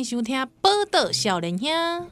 [0.00, 1.68] 迎收听《报道少年兄》，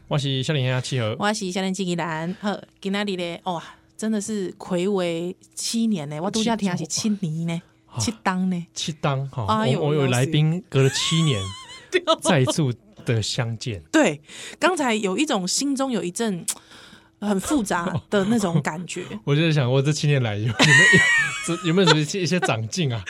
[0.08, 2.36] 我是少年兄七和，我是少年机器人。
[2.38, 3.64] 好，今日呢，哇，
[3.96, 7.62] 真的是暌违七年呢，我度假听是七年呢，
[7.98, 9.46] 七当呢，七当哈。
[9.62, 11.40] 哎、我我有来宾隔了七年
[12.20, 12.70] 再度
[13.06, 13.82] 的相见。
[13.90, 14.20] 对，
[14.58, 16.44] 刚才有一种心中有一阵。
[17.20, 20.54] 很复杂的那种感觉， 我就在想，我这七年来有有没
[21.48, 23.02] 有有没有什么一些长进啊？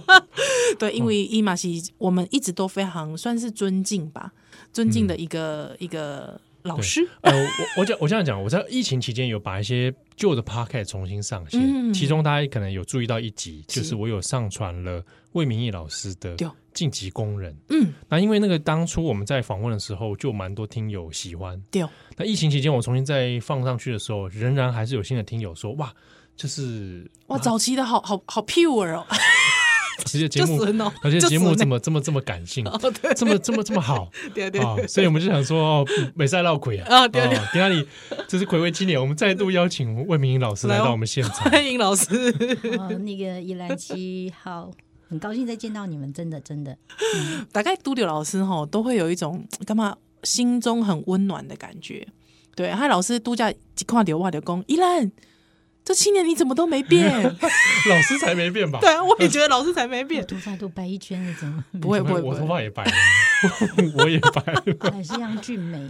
[0.78, 4.32] 对，因为伊玛西，我们一直都非常算是尊敬吧，
[4.72, 7.04] 尊敬的一个、嗯、一个老师。
[7.22, 16.36] 呃，我我讲我这样讲，我在疫情期间有把一些旧的 podcast 重新上线，嗯、其中大家可能有注意到一集，就是我有上传了魏明义老师的。
[16.74, 21.60] 晋级工人，嗯，那因为那个当初我们在访问的时候，就蛮多听友喜欢。
[21.72, 21.84] 对，
[22.16, 25.92] 那疫情期间我重新再放上去的时候，仍然还是有新的听友说，哇，
[26.36, 29.04] 就是哇，早期的好好好 pure 哦，
[30.04, 30.60] 这些节目，
[31.02, 32.64] 而且节目这么这么这么感性，
[33.16, 37.86] 这么这么这么好， 对对，所以我们就想说，哦，美赛闹鬼啊，啊，对对，在那里，
[38.26, 42.30] 这是睽违七年，我们再度邀请魏明英老师来到我们现场， 欢迎老师，
[42.78, 44.70] 哦，那个依兰七号。
[45.10, 46.70] 很高兴再见到你们，真的真的。
[47.16, 52.06] 嗯、 大概都柳老师哈，都会有一种干嘛心中很温暖的感觉。
[52.54, 55.10] 对，还有老师度假一看到我就讲，依兰
[55.88, 57.10] 这七年你怎么都没变？
[57.88, 58.78] 老师才没变吧？
[58.78, 60.22] 对啊，我也觉得老师才没变。
[60.26, 61.64] 头发都白一圈了，怎么？
[61.80, 62.92] 不会不会，我头发也白了，
[63.96, 65.80] 我也白了，还是一样俊美。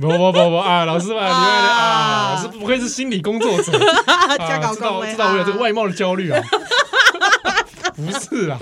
[0.00, 3.72] 不不不不啊，老师们，啊，啊老师不愧是心理工作者，
[4.08, 6.42] 啊、知道知道我有这个外貌的焦虑啊。
[7.94, 8.58] 不是啊，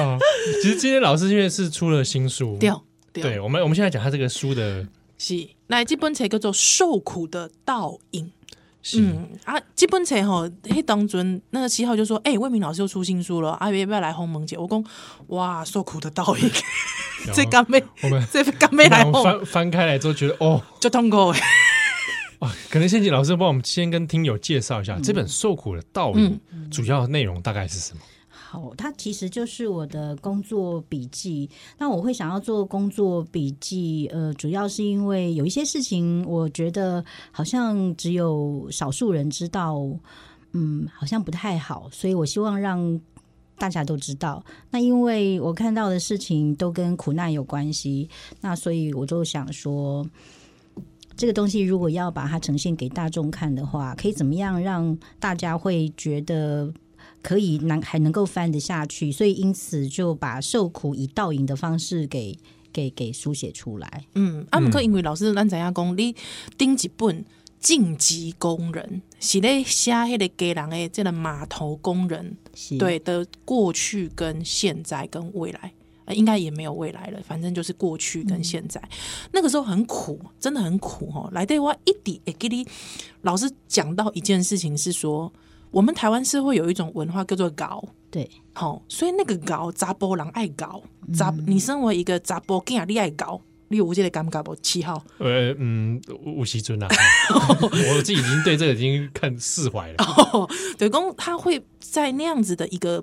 [0.00, 0.16] 啊，
[0.62, 4.86] 其实今天老师因为是出了新书，对，对，我们我们现在讲他这个书的，
[5.18, 8.24] 是，那这本册叫做《受苦的倒影》，
[8.96, 14.56] 嗯啊，基本册哈，嘿，当尊那个七号就说，哎、欸，魏明老师又出新书了，阿、啊、要不要来鸿蒙节？
[14.58, 14.84] 我讲，
[15.28, 16.50] 哇，受苦的倒影，
[17.32, 21.32] 这刚被，我们这刚被来翻翻开来之后觉得，哦，就痛苦，
[22.40, 26.40] 哇，可能先请老师帮我们先跟听友介绍一下、嗯、这本《受苦的倒影》
[26.74, 28.00] 主要内容大概是什么？
[28.52, 31.48] 好，它其实就是我的工作笔记。
[31.78, 39.80] 那我会想要做工作笔记，呃，主要是因为有一些事情，我觉得好像只有少数人知道，
[40.52, 43.00] 嗯，好像不太好，所以我希望让
[43.56, 44.44] 大家都知道。
[44.70, 48.06] 那因为我看到的事情都跟苦难有关系，
[48.42, 50.06] 那所以我就想说，
[51.16, 56.70] 这个东西如果要把它呈现给大众看的话，可以怎么样让大家会觉得。
[57.22, 62.36] 可以能还能够翻得下去，所以因此就把受苦以倒影的方式给
[62.72, 64.04] 给给书写出来。
[64.14, 66.14] 嗯，阿姆克因为老师咱知影讲，你
[66.58, 67.24] 顶一本
[67.60, 72.36] 晋级工人是咧写迄个家人的这个码头工人，
[72.76, 75.72] 对的过去跟现在跟未来，
[76.08, 78.80] 应该也没有未来了，反正就是过去跟现在。
[78.80, 78.88] 嗯、
[79.32, 81.30] 那个时候很苦，真的很苦哦。
[81.32, 82.66] 来对我一点会给你
[83.20, 85.32] 老师讲到一件事情是说。
[85.72, 90.82] 我们台湾社会有一种文化叫做搞，对，好、哦，所以那个搞杂波人爱搞，
[91.14, 93.40] 杂、嗯、你身为一个查甫囝，你爱搞，
[93.72, 94.54] 你有这个感觉不？
[94.56, 96.86] 七号，呃，嗯，吴锡尊啊，
[97.60, 99.94] 我自己已经对这个已经看释怀了。
[99.98, 103.02] 哦、 对公他会在那样子的一个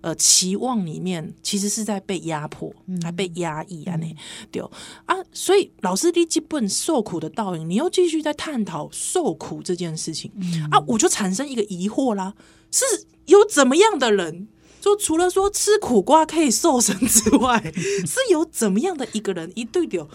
[0.00, 4.14] 呃期望里面，其实是在被压迫，嗯、还被压抑啊，那
[4.50, 4.60] 对
[5.06, 12.34] 啊，所以老师你基本受苦的倒影，你又继续在探讨受苦这件事情、嗯、啊，我就产生一个疑惑啦，
[12.72, 12.84] 是
[13.26, 14.48] 有怎么样的人？
[14.88, 17.60] 就除了说吃苦瓜可以瘦身之外，
[18.06, 20.08] 是有怎么样的一个人，一对的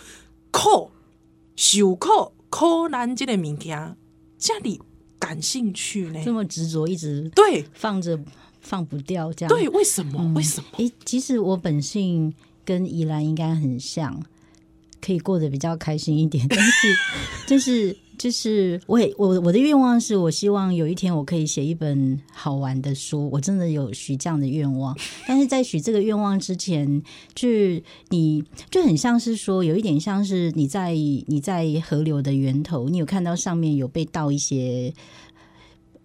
[0.49, 0.89] 苦、
[1.55, 3.95] 受苦、苦难这个物件，
[4.39, 4.81] 家里
[5.19, 6.19] 感兴趣呢？
[6.25, 8.19] 这么执着，一直对放着
[8.61, 9.69] 放不掉，这样对？
[9.69, 10.13] 为什么？
[10.19, 10.67] 嗯、为什么？
[10.77, 12.33] 诶，其实我本性
[12.65, 14.19] 跟宜兰应该很像，
[14.99, 16.97] 可以过得比较开心一点，但是
[17.45, 17.95] 就是。
[18.17, 24.97] 就是我也我我的愿望是我希望有一天我可以写一本好玩的书，我真的有许这样的愿望。
[25.27, 27.01] 但是在许这个愿望之前，
[27.33, 34.93] 就是你就很像是说，有一点像是你在你在河流的源头，你有看到上面有被倒一些。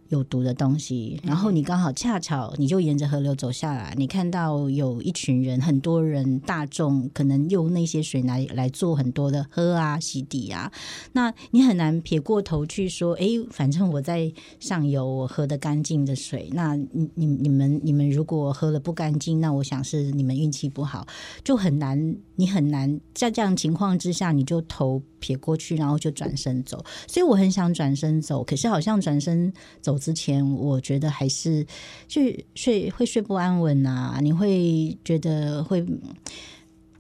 [0.09, 10.73] 有毒的东西，然后你刚好恰巧你就沿着河流走下来，你看到有一群人，很多人大众可能用那些水来来做很多的喝啊、洗底啊，
[11.13, 21.07] 那你很难撇过头去说，哎，反正我在上游我喝的干净的水，那你你你们你们如果喝了不干净，那我想是你们运气不好，
[21.45, 26.83] 就很难，你很难在这样情况之下，你就头撇过去，然后就转身走。
[27.07, 29.53] 所以我很想转身走，可是好像转身
[29.83, 29.98] 走。
[29.99, 31.67] 走之前，我觉得还是
[32.07, 32.23] 就
[32.55, 35.85] 睡会睡不安稳啊，你会觉得会。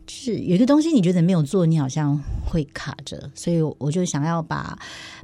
[0.06, 4.78] 就是有一个东西，你觉得没有做，你好像会卡着，所以我就想要把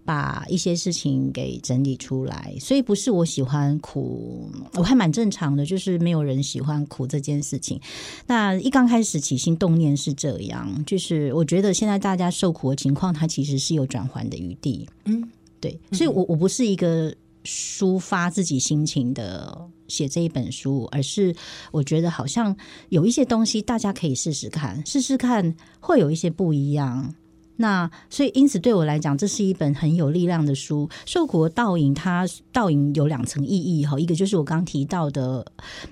[0.04, 2.54] 把一些事情给整理出来。
[2.60, 7.80] 所以不是我喜欢苦，我还蛮正常的，就是没有人喜欢苦这件事情。
[8.26, 14.86] 那一刚开始起心动念是这样，就是我觉得现在大家受苦的情况，它其实是有转圜的余地。
[15.06, 15.26] 嗯，
[15.60, 17.10] 对，所以我我不是一个
[17.44, 19.68] 抒发自己心情的。
[19.86, 21.36] 写这一本书，而是
[21.70, 22.56] 我觉得好像
[22.88, 27.14] 有一些东西大家可以试试看，试试看会有一些不一样。
[27.56, 30.88] 那所以因此对我来讲，这是一本很有力量的书。
[31.04, 35.46] 受苦的倒影，它倒影有两层意义哈，一个就是我刚提到的，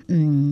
[0.07, 0.51] 嗯，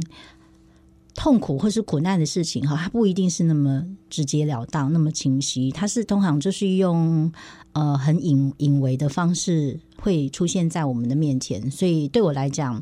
[1.13, 7.31] 痛苦或是苦难的事情哈，它不一定是那么直截了当、那么清晰，它是通常就是用
[7.73, 11.69] 呃很隐隐微的方式会出现在我们的面前。
[11.69, 12.81] 所以对我来讲，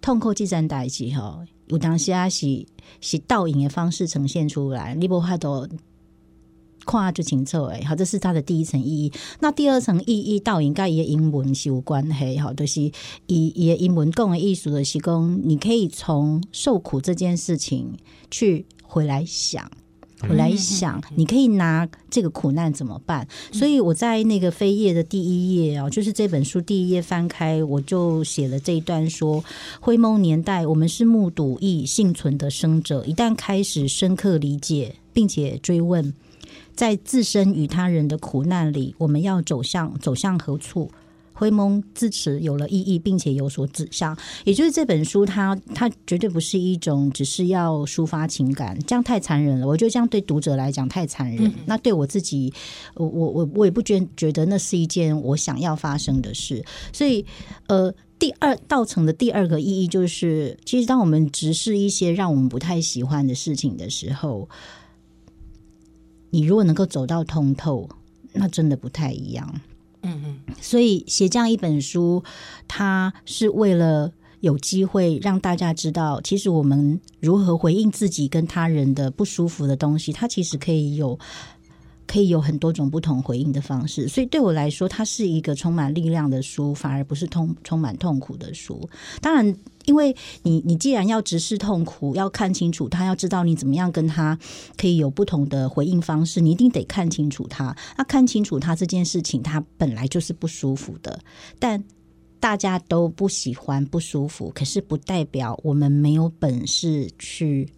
[0.00, 2.64] 痛苦这件代际哈，有当时啊是
[3.00, 5.68] 是倒影的方式呈现出来，你无法度
[6.86, 7.82] 看就清楚诶。
[7.84, 9.12] 好，这是它的第一层意义。
[9.40, 12.80] 那第二层意义，倒影跟伊的英文是有关系哈，就是
[13.26, 17.92] 伊伊的英文共的艺术的是讲，你可以从受苦这件事情
[18.30, 19.70] 去回来想。
[20.26, 23.28] 我来想，你可以拿这个苦难怎么办？
[23.52, 29.44] 所以我在那个扉页的第一页哦，就是这本书第一页翻开，我就写了这一段说：
[29.80, 36.14] 灰蒙年代，我们是目睹义幸存的生者，一旦开始深刻理解并且追问，
[36.74, 40.90] 在自身与他人的苦难里，我们要走向走向何处？
[41.36, 44.16] 灰蒙自此有了意义，并且有所指向。
[44.44, 49.66] 也就是这本书它，它它绝对不是一种只是要抒发情感，这样太残忍了。
[49.66, 51.48] 我觉得这样对读者来讲太残忍。
[51.48, 52.54] 嗯、那对我自己，
[52.94, 56.64] 我我我我也不觉觉得那是一件我想要发生的事。
[56.92, 57.26] 所以，
[57.66, 64.48] 呃，第二道成的第二个意义就是，其实当我们直视一些让我们不太喜欢的事情的时候，
[66.34, 67.88] 你如果能够走到通透，
[68.32, 69.60] 那真的不太一样。
[70.02, 72.24] 嗯嗯，所以写这样一本书，
[72.66, 74.10] 它是为了
[74.40, 81.16] 有机会让大家知道，其实我们如何回应自己跟他人的不舒服的东西，它其实可以有。
[82.14, 88.88] 可以有很多种不同回应的方式，所以对我来说，它是一个充满力量的书，反而不是痛充满痛苦的书。
[89.20, 89.44] 当然，
[89.86, 90.14] 因为
[90.44, 94.38] 你你既然要直视痛苦，要看清楚他，要知道你怎么样跟他
[94.76, 97.76] 可以有不同的回应方式，你一定得看清楚他。
[97.98, 101.18] 那看清楚他这件事情，他本来就是不舒服的，
[101.58, 101.82] 但
[102.38, 107.68] 大家都不喜欢不舒服，可是不代表我们没有本事去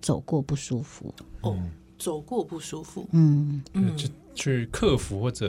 [0.00, 1.12] 走过不舒服。
[1.40, 1.58] 哦。
[2.00, 3.62] 走过不舒服，嗯。
[3.74, 5.46] 嗯，就去克服，或者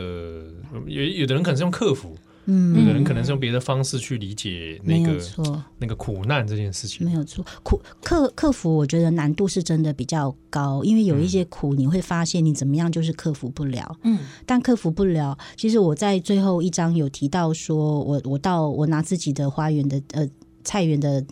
[0.86, 2.13] 有有的人可能是用克服，
[2.45, 5.63] 嗯，有的人可能是用别的方式去理解那个错。
[5.80, 7.45] 那个苦难这件事情，没有错。
[7.63, 15.38] 苦克克服，我觉得难度是真的比较高，因为有一些苦你会发现你怎么样就是克服不了，嗯，但克服不了。
[15.56, 20.30] 其实我在最后一章有提到说，我我到我拿自己的花园的呃
[20.63, 21.24] 菜园的。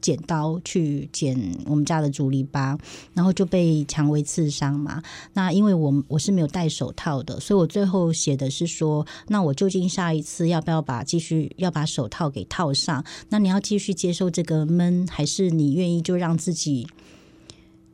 [0.00, 1.36] 剪刀去剪
[1.66, 2.78] 我们家的竹篱笆，
[3.14, 5.02] 然后就被蔷薇刺伤嘛。
[5.32, 13.04] 那因为我我是没有戴手套的，所以我最后写的是说，那我究竟下一次要不要把继续要把手套给套上？
[13.28, 16.86] 那你要继续接受这个闷，还是你愿意就让自己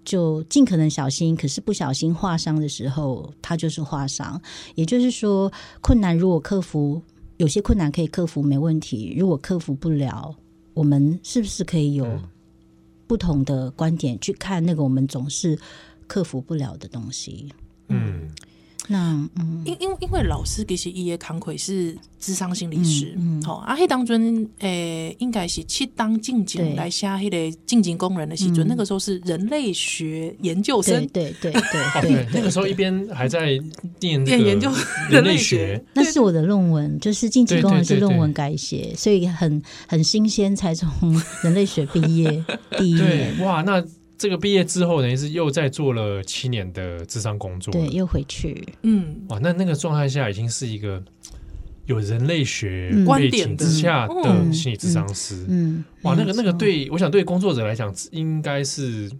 [0.04, 1.34] 就尽可能小心？
[1.34, 4.40] 可是不小心划伤的时候，它就是划伤。
[4.74, 7.00] 也就是说，困难如果克服，
[7.38, 9.14] 有些困难可以克服，没问题。
[9.18, 10.34] 如果克服不了，
[10.74, 12.20] 我们是不是可以有
[13.06, 15.58] 不同的观点去看那个我们总是
[16.06, 17.52] 克服不了的东西？
[17.88, 18.28] 嗯。
[18.88, 31.62] 那嗯，因因因为老师其实伊的康奎是智商心理师，嗯，好、嗯，啊，迄当阵诶，应该是去当进景来下迄个进景工人的时阵，那个时候是人类学研究生，对对对
[32.02, 33.58] 对，那个时候一边还在
[34.00, 34.70] 念念研究
[35.10, 40.90] 人类 学，那是我的论文，就是进景工人是论文改写，所以很很新鲜，才从
[41.42, 42.44] 人类学毕业
[42.76, 43.82] 第一年，哇，那。
[44.16, 51.02] 这个毕业之后，等于是又在做了七年的智商工作，对，又回去，嗯，哇，那那个状态下已经是一个
[51.86, 59.10] 有人类学背景之下的心理智商师，嗯，嗯，嗯，哇，那个那个对，我想对工作者来讲，应该是。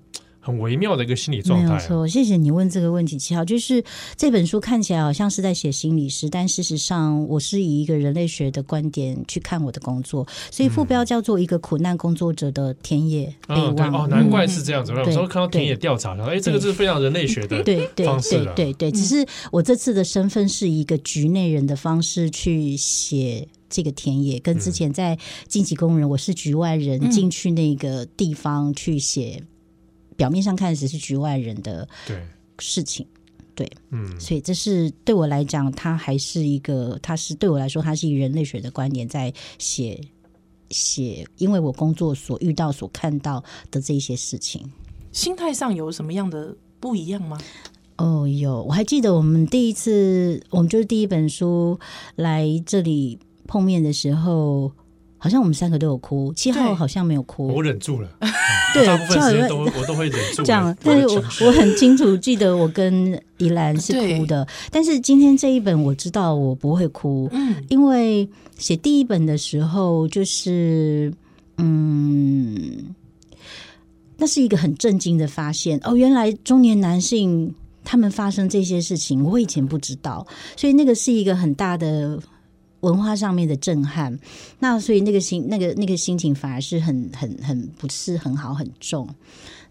[0.44, 1.68] 很微妙的一个心理状态。
[1.68, 3.42] 没有错，谢谢你问这个问题，七号。
[3.42, 3.82] 就是
[4.14, 13.72] 这本书看起来好像是在写心理师，但事实上我是以一个人类学的观点去看我的工作，所以副标叫做一个苦难工作者的田野备忘。
[13.72, 13.86] 嗯对。
[13.86, 14.92] 哦，难怪是这样子。
[14.92, 18.06] 有时候看到田野调查，然后哎，这个是非常人类学的对对。
[18.06, 23.48] 对对对，只是我这次的身份是一个局内人的方式去写。
[23.70, 29.42] 这个田野，跟之前在晋级工人，我是局外人进去那个地方去写，
[30.16, 31.88] 表面上看只是局外人的
[32.59, 33.06] 事情。
[33.54, 40.00] 对，嗯，所以这是对我来讲，它还是一个，它是对我来说，它是以人类学的观点在写
[40.71, 44.68] 写，因为我工作所遇到、所看到的这些事情，
[45.12, 47.38] 心态上有什么样的不一样吗？
[47.99, 51.78] 哦，有，我还记得我们第一次，我们就是第一本书
[52.16, 54.73] 来这里碰面的时候。
[55.24, 58.10] 好像我们三个都有哭，七号好像没有哭，我忍住了。
[58.74, 60.42] 对，大部分时间都我都会忍住。
[60.42, 61.14] 这样，但是我
[61.46, 68.28] 我很清楚记得我跟宜兰是哭的，但是今天这一本我知道我不会哭，嗯，因为
[68.58, 71.10] 写第一本的时候就是，
[71.56, 72.94] 嗯，
[74.18, 77.50] 那是一个很震惊的发现哦，原来中年男性
[77.82, 82.20] 他们发生这些事情，我以前不知道，所以那个是一个很大的。
[82.84, 84.18] 文化上面的震撼，
[84.60, 89.08] 那所以那个心那个那个心情反而是很很很不是很好很重。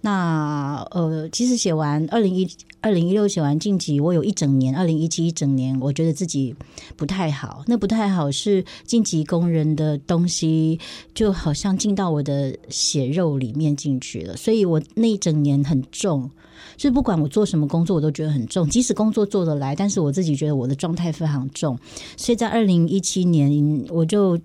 [0.05, 2.45] 那呃，其实写完二零一
[2.81, 6.53] 二零一六写完晋级，我有一整年，二零一七一整年，我觉得自己
[6.97, 7.63] 不太好。
[7.67, 10.77] 那不太好是晋级工人的东西，
[11.15, 16.29] 就好像进到我的血肉里面进去了，所以我那一整年很重。
[16.75, 18.67] 就是不管我做什么工作，我都觉得很重。
[18.67, 21.79] 即使工作做得来，但是我自己觉得我的状态非常重。
[22.17, 24.37] 所以在二零一七年，我就。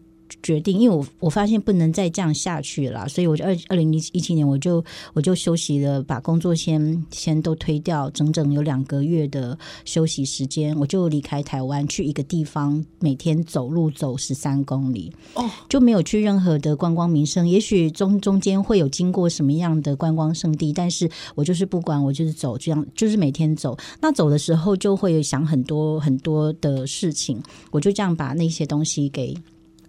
[0.43, 23.77] 决定，因为我我发现不能再这样下去了，所以我就二二零一七年我就我就休息了，把工作先先都推掉，整整有两个月的休息时间，我就离开台湾去一个地方，每天走路走十三公里，哦，就没有去任何的观光名胜，也许中中间会有经过什么样的观光圣地，但是我就是不管，我就是走这样，就是每天走。
[24.01, 29.35] 那走的时候就会想很多很多的事情，我就这样把那些东西给。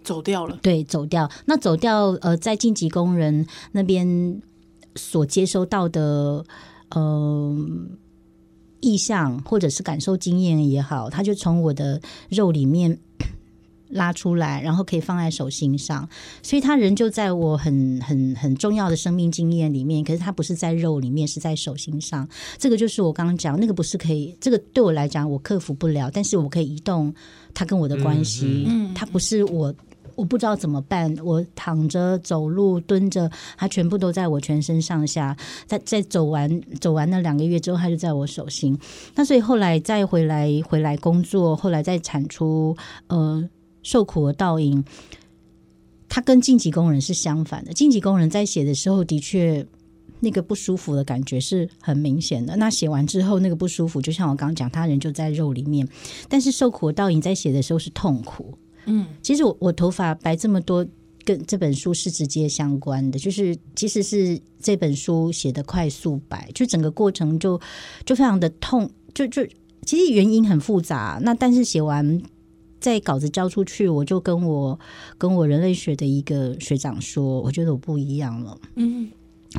[0.02, 1.30] 走掉了，对，走掉。
[1.44, 4.40] 那走掉，呃，在晋级工人那边
[4.96, 6.44] 所接收到的，
[6.90, 7.56] 呃，
[8.80, 12.98] 意向或者是感受经验也好，他就从我的肉里面
[13.90, 16.08] 拉出来，然后可以放在手心上。
[16.42, 22.26] 所以他人就在我很很很重要的生命经验里面，可是他不是在肉里面，是在手心上。
[22.56, 27.12] 这个就是我刚刚讲那个，不是可以，这个对我来讲我克服不了，但是我可以移动
[27.52, 28.64] 他跟我的关系。
[28.66, 29.74] 嗯，他不是我。
[30.14, 35.36] 我不知道怎么办，我躺着、走路、蹲着，他全部都在我全身上下。
[35.66, 38.78] 在在走完走完那两个月之后，他就在我手心。
[39.14, 42.76] 那所以后来再回来回来工作，后来再产出
[43.08, 43.48] 呃
[43.82, 44.84] 受苦的倒影。
[46.08, 47.72] 他跟晋级工人是相反的。
[47.72, 49.64] 晋级工人在写的时候，的确
[50.18, 52.56] 那个不舒服的感觉是很明显的。
[52.56, 55.88] 那写完之后，那个不舒服，就像我刚讲，他人就在肉里面。
[56.28, 58.58] 但是受苦的倒影在写的时候是痛苦。
[58.92, 60.84] 嗯，其实我我头发白这么多，
[61.24, 63.18] 跟这本书是直接相关的。
[63.20, 67.60] 就是其实是这本书写的快速白，就整个过程就
[68.04, 69.46] 就非常的痛，就就
[69.86, 71.20] 其实原因很复杂。
[71.22, 72.20] 那但是写完
[72.80, 74.76] 在稿子交出去，我就跟我
[75.16, 78.58] 跟我人类学的一个学长说，我觉得我不一样了。
[78.74, 79.08] 嗯，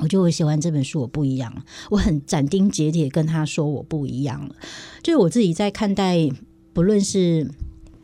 [0.01, 4.53] 我觉得我写完这本书我不一样了，我很斩钉截铁跟他说我不一样了。
[5.01, 6.29] 就是我自己在看待，
[6.73, 7.49] 不论是。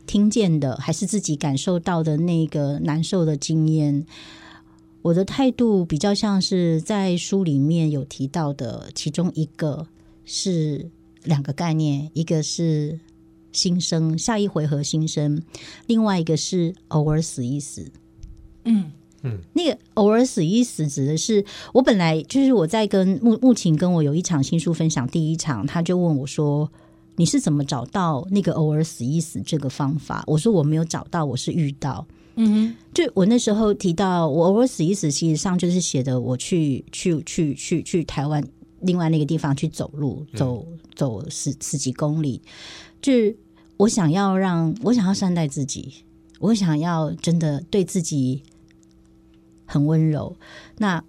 [0.08, 4.06] 听见的还是自己感受到的那个难受的经验，
[5.02, 9.86] 我的态度比较像是在书里面有提到的，其中一个
[10.24, 10.90] 是
[11.24, 12.98] 两个概念，一个是
[13.52, 15.42] 新生，下一回合新生，
[15.86, 17.92] 另外一个是偶尔死一死。
[18.64, 18.90] 嗯
[19.22, 26.72] 嗯，那个偶尔死一死指的是我本来就是我在跟木木琴跟我有一场新书分享，第一场他就问我说。
[27.18, 30.22] 你是怎么找到那个偶尔死一死这个方法？
[30.28, 32.06] 我说我没有找到，我是遇到。
[32.36, 38.42] 嗯哼，就我那时候提到我偶尔死一死，其实上就是写的我去去去去去台湾
[38.82, 42.40] 另外那个地方去走路，走走十十几公里。
[43.02, 43.36] 就是
[43.76, 45.92] 我想要让我想要善待自己，
[46.38, 48.44] 我想要真的对自己
[49.66, 50.36] 很温柔。
[50.76, 51.02] 那。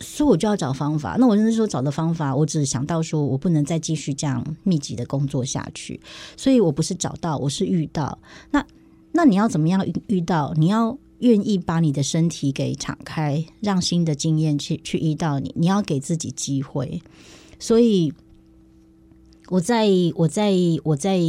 [0.00, 1.16] 所以我就要找方法。
[1.18, 6.00] 那我那时候找的方法，我只想到说我不能再继续这样密集的工作下去。
[6.36, 8.18] 所以我不是找到，我是遇到。
[8.50, 8.64] 那
[9.12, 10.54] 那你要怎么样遇遇到？
[10.56, 15.52] 你要愿意把你的身体给敞开，让新的经验去去遇到你。
[15.56, 17.02] 你要给自己机会。
[17.58, 18.12] 所以
[19.48, 20.52] 我在我在
[20.84, 21.20] 我在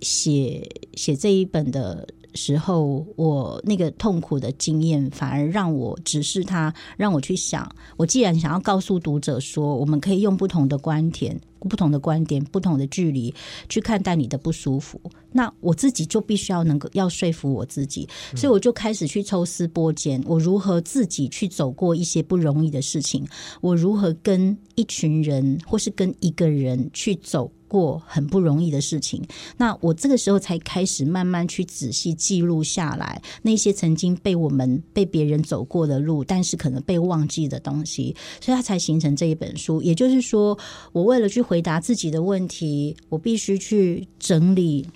[0.00, 7.70] 写写这一本的时候，我那个痛苦的经验，反而让我直视它，让我去想。
[7.96, 13.32] 我既然想要告诉读者说，我们可以用不同的观点、不同的观点、不同的距离
[13.68, 15.00] 去看待你的不舒服，
[15.32, 23.26] 那我自己就必须要能够要说服我自己，所以我就开始去抽丝剥茧，我如何自己去走过一些不容易的事情，
[23.60, 27.50] 我如何跟一群人或是跟一个人去走。
[27.74, 29.20] 过很不容易的事情，
[29.56, 39.82] 那我这个时候才开始慢慢去仔细记录下来那些曾经被我们被别人走过的路，但是可能被忘记的东西，所以它才形成这一本书。
[39.82, 40.56] 也就是说，
[40.92, 44.86] 我为了去回答自己的问题，我必须去整理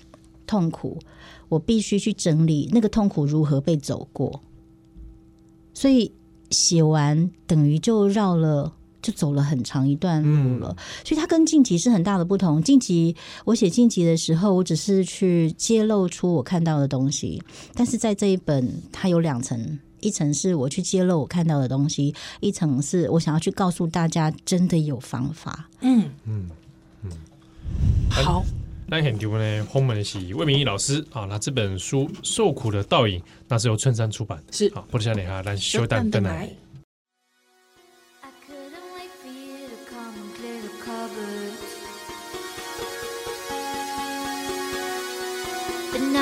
[0.47, 0.97] 痛苦，
[1.49, 4.41] 我必须去整理那个痛苦如何被走过。
[5.73, 6.13] 所以
[6.49, 8.78] 写完等于就绕了。
[9.01, 12.61] 就走了很长一段路了，嗯、所以它跟晋级是很大的不同。
[12.61, 13.15] 晋级，
[13.45, 17.41] 我写晋级的时候，我只是去揭露出我看到的东西，
[17.73, 25.69] 但是在这一本，它有两层，一层是我去揭露我看到的东西，一层是我想要去告诉大家，真的有方法。
[25.81, 26.09] 嗯。
[26.25, 26.49] 嗯
[27.03, 27.11] 嗯，
[28.09, 28.43] 好。
[28.91, 34.67] 那很丢呢，后面是魏明义老师啊，那这本书《受苦的倒影》，那是由春山出版，是。
[34.73, 36.23] 好，不能下脸哈，来修蛋炖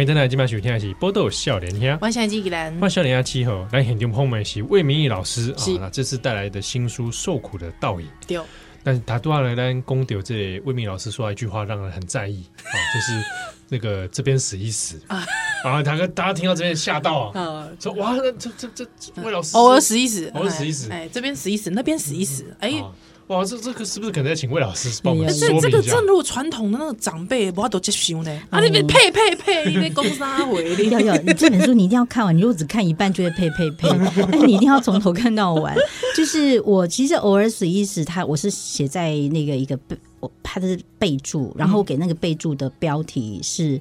[0.00, 8.06] 欢迎大家今晚收听的是《波豆笑脸兄》，我是纪兰，欢迎笑脸兄七号来很多朋友们是魏明义老师啊，那这次带来的新书《受苦的倒影》。
[8.26, 8.40] 对，
[8.82, 13.22] 但是他多少人公丢这魏明老师说一句话，让人很在意啊， 就是
[13.68, 14.98] 那个这边死一死。
[15.06, 15.22] 啊，
[15.62, 18.86] 然后他跟大家听到这边吓到啊，说哇，这这这
[19.22, 19.54] 魏老师。
[19.54, 22.82] 偶尔死一死，偶尔死一死，哎，这边死一死，那边死一死，哎。
[23.30, 25.68] 哇，这这个是不是可能要请魏老师帮我们说明一下？
[25.68, 28.30] 这这个正如传统的那个长辈，不要都接受呢。
[28.50, 30.82] 啊，那边呸呸呸，那边公杀回的。
[30.90, 33.88] 要要，你这本书你一定要看完，你如果只看一半就会呸呸呸。
[34.32, 35.76] 那你一定要从头看到完。
[36.16, 43.80] 就是我其实偶尔死一死，他我是写在那个一个备，我他的备注，然后给那个备注的标题是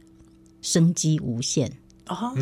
[0.62, 1.70] “生机无限”。
[2.08, 2.32] 哦，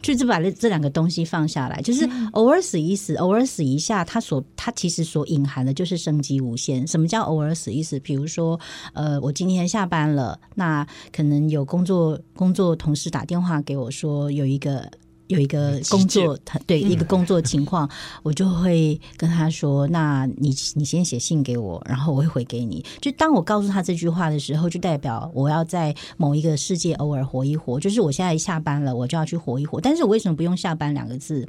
[0.00, 6.86] 就是把这这两个东西放下来，就是偶尔死一死，偶尔死一下，它所它其实所隐含的就是生机无限。
[6.86, 7.98] 什么叫偶尔死一死？
[8.00, 8.58] 比如说，
[8.92, 14.90] 呃，我今天下班了，那可能有工作工作同事打电话给我说有一个。
[15.32, 17.88] 有一个工作，对一个工作情况，
[18.22, 27.80] 我就会跟他说：“那你你先写信给我，然后我会回给你。”就当我告诉他这句话的时候，就代表我要在某一个世界偶尔活一活。
[27.80, 29.80] 就是我现在下班了，我就要去活一活。
[29.80, 31.46] 但是我为什么不用“下班”两个字，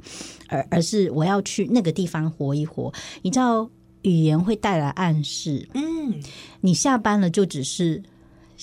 [0.47, 2.91] 而而是我要去那个地方活一活？
[3.21, 3.69] 你知道，
[4.03, 5.67] 语言会带来暗示。
[5.73, 6.15] 嗯，
[6.61, 8.01] 你下班了就只是。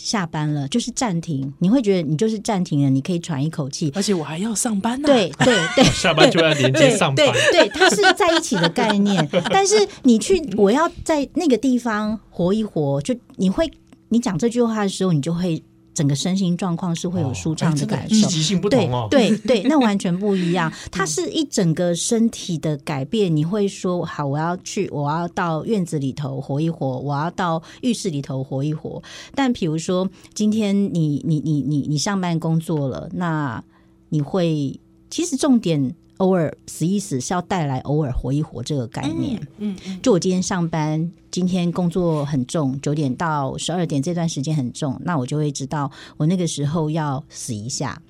[0.02, 3.92] 下班了就是暂停，你会觉得你就是暂停了，你可以喘一口气。
[3.94, 5.12] 而且我还要上班呢、啊。
[5.12, 7.26] 对对对，下班就要连接上班。
[7.26, 9.28] 对，对，对，它是在一起的概念。
[9.50, 13.70] 但是你去，我要在那个地方活一活，就你会，
[14.08, 15.62] 你讲这句话的时候，你就会。
[16.00, 19.06] 整个身心状况是会有舒畅的感受，积极性不同哦。
[19.10, 20.72] 对对对，那完全不一样。
[20.90, 23.36] 它是一整个身体的改变。
[23.36, 29.02] 你会说好，我要去，我要到院子里头活一活，我要到浴室里头活一活。
[29.34, 33.62] 但比如说，今天你你你你你上班工作了，那
[34.08, 35.94] 你会其实重点。
[36.20, 39.40] 偶尔死一死是要带来偶尔活一活这个概念。
[39.56, 48.00] 嗯，就我今天上班，今天工作很重，九点到十二点这段时间很重，那我就会知道我那个时候要死一下。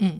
[0.00, 0.18] 嗯，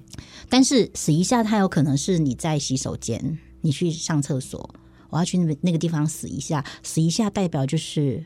[0.48, 4.72] 但是死一下，它有可能是你在洗手间，你去上厕所，
[5.11, 8.24] 我要去那个那个地方死一下，死一下代表就是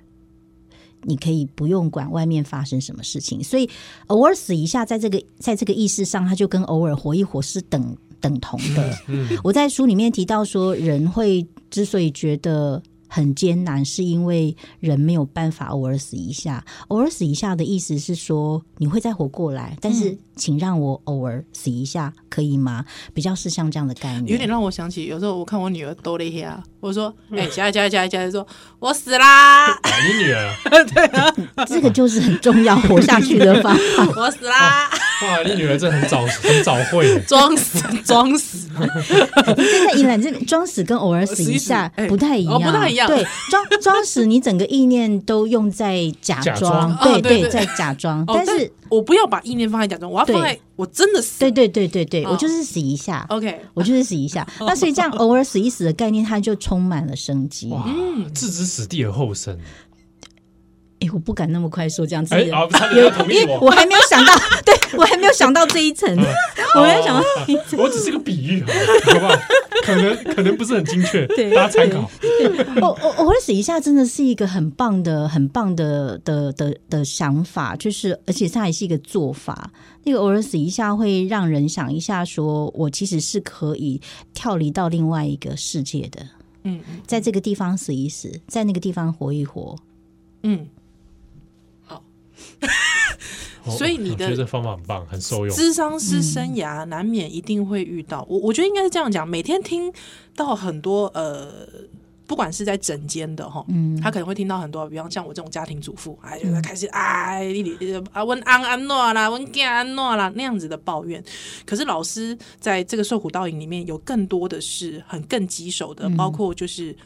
[1.05, 3.71] 你可以不用管外面发生什么事情，所以
[4.09, 8.97] 偶尔死一下，在这个在这个意识上，它就跟偶尔活一活是等等同的。
[9.45, 12.83] 我在书里面提到说，人会之所以觉得。
[13.09, 16.63] 很艰难，是因为人没有办法偶尔死一下。
[16.89, 22.85] 偶尔死一下的意思是说，你会再活过来，但是请让我偶尔死一下，可以吗？
[23.15, 24.27] 比较是像这样的概念。
[24.27, 28.47] 有点让我想起，有时候我看我女儿多了一下，我说：“哎，加加加加，说
[28.79, 29.67] 我死啦！”
[30.07, 30.55] 你女儿？
[30.95, 31.35] 对啊，
[31.67, 34.09] 这个就是很重要活下去的方法。
[34.17, 34.89] 我死啦！
[35.23, 38.69] 哇，你女儿这很早很早会装死装死。
[39.57, 43.09] 现在依然这个装死跟偶尔死一下不太一样，不太一样。
[43.09, 48.25] 对，装装死，你整个意念都用在假装，对对，在假装。
[48.29, 51.41] 但是我不要把意念放在假装，我要放在我真的死。
[51.41, 53.27] 对对对对对，我就是死一下。
[53.29, 54.47] OK，我就是死一下。
[54.61, 57.73] 那所以这样偶尔死一死的概念，它就充满了生机。
[57.73, 59.59] 嗯，置之死地而后生。
[61.17, 62.53] 哎，我不敢那么快说这样子，哎，因
[63.03, 64.35] 为我还没有想到，
[64.67, 66.09] 对我还没有想到这一层，
[66.77, 67.27] 我没有想到，
[67.79, 69.35] 我只是个比喻，好不好？
[69.83, 72.11] 可能可能不是很精确，大家参考。
[72.83, 79.71] 偶偶偶尔死一下，真的是一个很棒的、很棒的的的的想法，就是而且它还是一个做法。
[80.05, 84.01] 那个偶尔死一下，会让人想一下，说我其实是可以
[84.35, 86.21] 跳离到另外一个世界的。
[86.65, 89.77] 嗯，在这个地方死一死，在那个地方活一活。
[90.43, 90.67] 嗯。
[93.71, 95.57] 所以你的觉得方法很棒，很受用。
[95.57, 99.27] 咨商师生涯难免一定会遇到，我我觉得应该是这样讲。
[99.27, 99.93] 每天听
[100.35, 101.67] 到很多呃，
[102.27, 107.47] 不管是在整间的哈，嗯，他可能会听到很多，比方像我这种家庭主妇，哎，就开始哎，
[108.13, 111.23] 啊，温安安诺啦，温干安诺啦那样子的抱怨。
[111.65, 116.97] 可是老师在这个受苦倒影里面有更多的是很更棘手的，包括就是。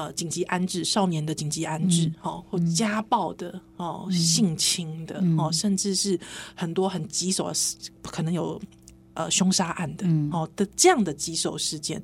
[0.00, 6.18] 呃，紧急安置少年的紧急安置，哦、嗯，或家暴的，哦，嗯、性侵的，哦、嗯，甚至是
[6.54, 7.54] 很多很棘手的，
[8.04, 8.58] 可能有
[9.12, 12.00] 呃凶杀案的，嗯、哦的这样的棘手事件，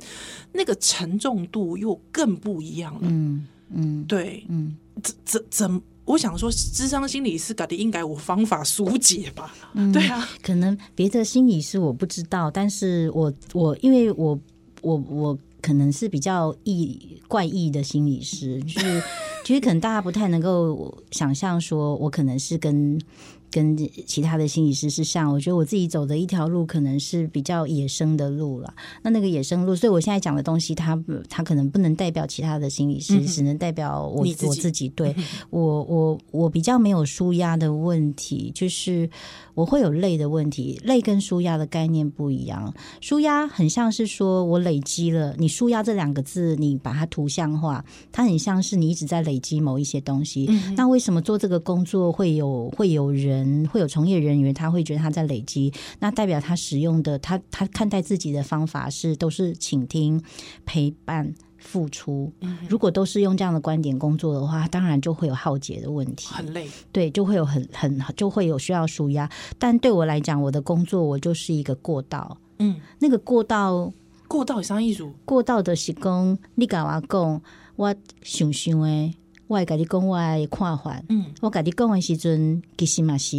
[0.53, 3.01] 那个沉重度又更不一样了。
[3.05, 9.55] 嗯嗯，对，嗯，怎怎怎，我想说，智商心理师搞的应该有方法疏解吧？
[9.73, 14.39] 嗯、对啊，可能别的心理师我不知道，但是我我因为我
[14.83, 15.39] 我我。
[15.67, 19.03] 可能是比较异怪异的心理师，就是
[19.45, 23.01] 其实 可能大家不太能够想象，说我可能是跟。
[23.49, 23.75] 跟
[24.07, 28.75] 其他的心理师是像，我觉得我自己走的一条路可能是比较野生的路了。
[29.03, 31.01] 那那个野生路，所以我现在讲的东西，它
[31.31, 34.91] 它可能不能代表其他的心理师，嗯、只能代表我自我自己。
[34.91, 35.15] 对、
[35.49, 39.09] 我我我比较没有舒压的问题，就是
[39.57, 40.81] 我会有累的问题。
[40.85, 42.73] 累跟舒压的概念不一样。
[43.01, 50.47] 舒压很像是说我累积了，你舒压这两个字，你把它图像化，它很像是你一直在累积某一些东西。
[50.49, 53.17] 嗯、那为什么做这个工作会有会有？
[53.17, 60.23] 人会有从业人员，他会觉得他在累积，那代表他使用的他他看待自己的方法是都是倾听、
[60.67, 62.33] 陪伴、付出。
[62.41, 66.69] 嗯、如果都是用这样的观点工作的话，当然就会有耗竭的问题，很累。
[66.93, 69.31] 对，就会有很很就会有需要舒压。
[69.59, 72.37] 但对我来讲，我的工作我就是一个过道。
[72.59, 73.93] 嗯，那个过道
[74.29, 75.09] 过道有啥意思？
[75.25, 77.43] 过道的是讲你跟我讲，
[77.77, 79.15] 我想想诶。
[79.49, 81.01] 我跟你讲，我的看法。
[81.09, 83.37] 嗯，我跟你讲的时阵，其实嘛是，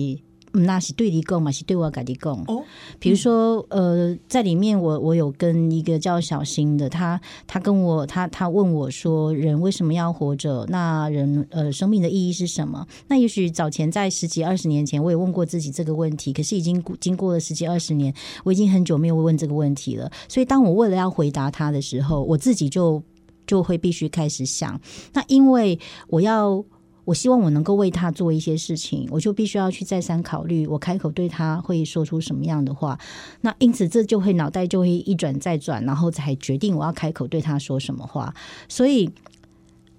[0.65, 2.33] 那是对你讲嘛是对我跟你讲。
[2.47, 2.63] 哦，
[2.99, 10.65] 比如说，呃，在里面我我有跟一个叫小新的，他他跟我他他问我说，人为什么要活着？
[10.69, 12.85] 那人呃生命的意义是什么？
[13.07, 20.11] 那也许早前在十几二十年前，我也问过自己这个问题，可是已经经过了十几二十年，我已经很久没有问这个问题了。
[20.27, 23.01] 所以当我为了要回答他的时候，我自己就。
[23.45, 24.77] 就会必须开始想，
[25.13, 26.61] 那因为我要，
[27.07, 32.99] 我希望我能够为他做一些事情，我就必须要去再三考虑，我开口对他会说出什么样的话。
[33.39, 38.35] 那因此，这就会脑袋就会一转再转，然后才决定我要开口对他说什么话。
[38.67, 39.09] 所以，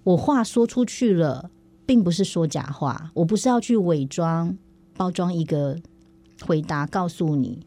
[0.04, 1.50] 我话说出去了，
[1.86, 4.54] 并不是说假话，我不是要去伪装、
[4.94, 5.78] 包装一个
[6.44, 7.60] 回答告诉你，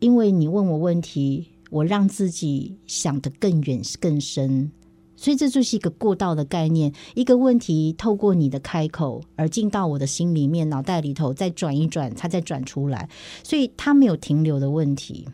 [0.00, 1.48] 因为你问我问题。
[1.70, 4.72] 我让自己想得更远、更深，
[5.18, 6.92] 所以这就是一个过道的概念。
[7.16, 13.08] 一个问题透过你的开口而进到我的心里面、脑袋里头，再转一转，它再转出来，
[13.42, 15.26] 所以它没有停留的问题。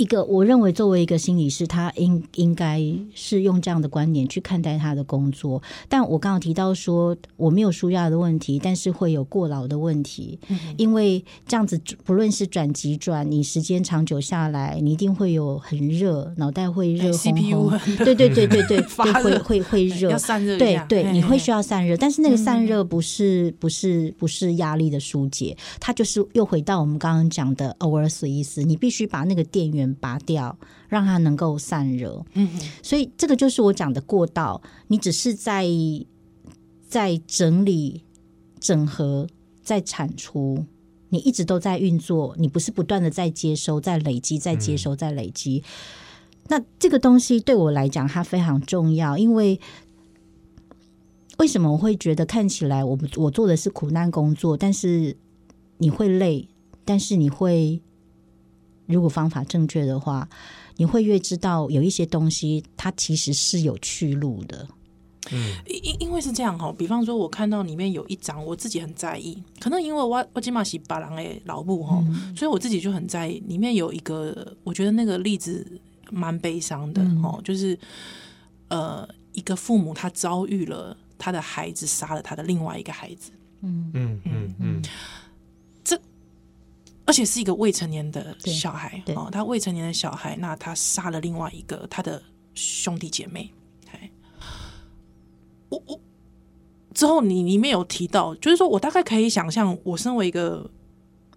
[0.00, 2.82] 一个，我认为作为一个心理师，他应应该
[3.14, 5.62] 是用这样的观点去看待他的工作。
[5.90, 19.38] 但我刚刚提到说，我没有舒压的问题，但是会有过劳的问题，嗯、因为这样子不论是转急转，你时间长久下来，你一定会有很热，脑袋会热烘烘，对对对对对， 发热。
[19.38, 29.89] 会会会热，要散热，对对，你会需要散热，但是那个散热不是不是不是压力的疏解，它就是又回到我们刚刚讲的偶尔死一死，你必须把那个电源。
[29.94, 32.24] 拔掉，让它能够散热。
[32.34, 32.48] 嗯，
[32.82, 34.60] 所以这个就是我讲的过道。
[34.88, 35.66] 你只是在
[36.88, 38.02] 在整理、
[38.58, 39.26] 整合、
[39.62, 40.64] 在产出，
[41.08, 42.34] 你一直都在运作。
[42.38, 45.62] 你不是不断的在接收、在累积、在接收、在累积。
[45.64, 45.68] 嗯。
[46.48, 49.16] 那这个东西对我来讲，它非常重要。
[49.16, 49.60] 因为
[51.38, 55.16] 为什么我会觉得看起来我我做的是苦难工作，但是
[55.78, 56.48] 你会累，
[56.84, 57.80] 但是你会。
[58.90, 60.28] 如果方法正确的话，
[60.76, 64.66] 你会越知道有一些东西，它其实是有去路的。
[65.32, 72.02] 嗯，因因为是这样哈，比方说，我看到里面有一章，我自己很在意，可能因为我我起码是巴郎诶老布哈，
[72.34, 73.38] 所以我自己就很在意。
[73.46, 75.78] 里面有一个，我觉得那个例子
[76.10, 77.78] 蛮悲伤的哦，嗯、就是
[78.68, 83.30] 呃，一个父母他遭遇了他的孩子杀了他的另外一个孩子。
[83.60, 84.82] 嗯嗯嗯嗯。
[87.10, 92.22] 而且是一个未成年的小孩哦，他未成年的小孩，那他杀了另外一个他的
[92.54, 93.52] 兄弟姐妹。
[95.70, 96.00] 我我
[96.94, 100.70] 之后你里面有提到，就是说我大概可以想象，我身为一个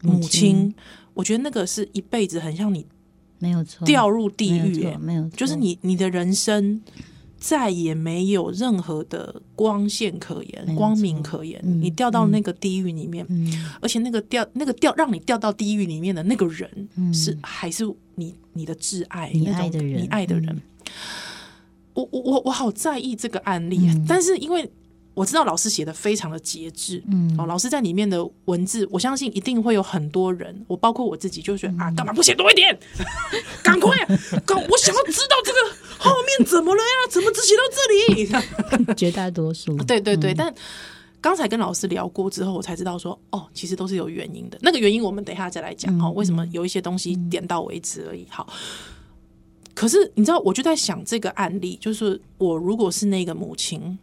[0.04, 0.72] 母亲，
[1.16, 2.86] 我觉得那个是一辈子很像你
[3.40, 6.80] 没有错掉入地狱，没有，就是你你的人生。
[7.43, 11.60] 再也没有任何的光线可言，光明可言。
[11.62, 17.84] 嗯、你掉到那个地狱里面，嗯、而且那个掉那个掉让你掉到地狱里面的那个人，嗯、是还是
[18.15, 20.56] 你你的挚爱，你爱的人，你爱的人。
[20.56, 20.62] 嗯、
[21.95, 24.71] 我我我我好在意这个案例，嗯、但是因为。
[25.15, 32.75] 我知道老师写的非常的节制，嗯，哦，老师在里面的文字，我相信一定会有很多人，我包括我自己，就觉得、嗯、啊，干嘛不写多一点？
[33.62, 34.08] 赶快啊！
[34.10, 35.60] 我想要知道这个
[35.97, 37.10] 后面怎么了呀？
[37.10, 38.93] 怎么只写到这里？
[38.95, 40.34] 绝大多数， 对对对。
[40.34, 40.56] 嗯、但
[41.21, 44.58] 刚才跟老师聊过之后，我才知道说，哦，其实都是有原因的。
[44.62, 46.06] 那个原因我们等一下再来讲哦。
[46.06, 48.25] 嗯、为什么有一些东西点到为止而已？
[48.29, 48.47] 好。
[49.73, 53.97] 可是你知道，我就在想这个案例，就是我如果是那个母亲。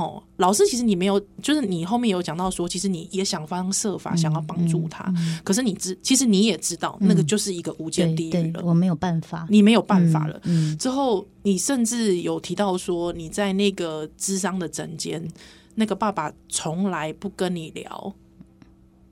[0.00, 5.12] 哦，老师，其实你没有，就是你后面有讲到说，其实你也想方设法想要帮助他，
[5.44, 8.62] 可是你知，其实你也知道，那个就是一个无间地狱了。
[8.64, 10.40] 我没有办法，你没有办法了。
[10.44, 15.22] 嗯嗯、之后，你甚至有提到说，你在那个智商的诊间，
[15.74, 18.14] 那个爸爸从来不跟你聊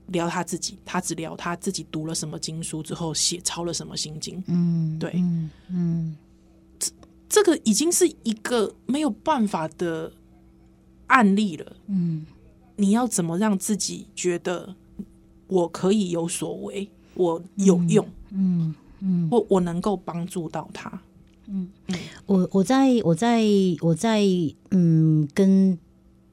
[0.07, 4.43] 聊他自己，他只聊他自己读了什么经书之后写抄了什么心经。
[4.47, 6.17] 嗯，对，嗯，嗯
[6.79, 6.91] 这
[7.29, 10.11] 这个已经是一个没有办法的。
[11.09, 12.25] 案例了，嗯，
[12.77, 14.75] 你要怎么让自己觉得
[15.47, 20.89] 我可以有所为，我有用，嗯嗯，我、嗯、我能够帮助到他，
[21.47, 21.69] 嗯。
[21.87, 21.95] 嗯，
[22.25, 23.43] 我我在我在
[23.81, 24.23] 我在
[24.71, 25.77] 嗯跟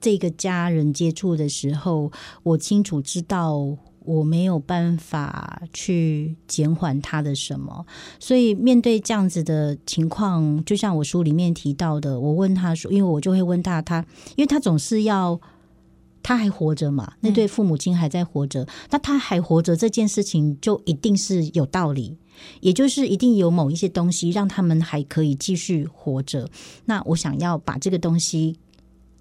[0.01, 2.11] 这个家人接触的时候，
[2.43, 3.77] 我清楚知道。
[4.07, 7.85] 我没有办法去减缓他的什么，
[8.21, 14.05] 所以面对这样子的情况，就像我书里面提到的，我问他说，因为我就会问他，他
[14.37, 15.39] 因为他总是要
[16.23, 22.17] 他还活着嘛，那对父母亲还在活着，那他还活着这件事情就一定是有道理，
[22.61, 26.49] 也就是一定有某一些东西让他们还可以继续活着。
[26.85, 28.57] 那我想要把这个东西。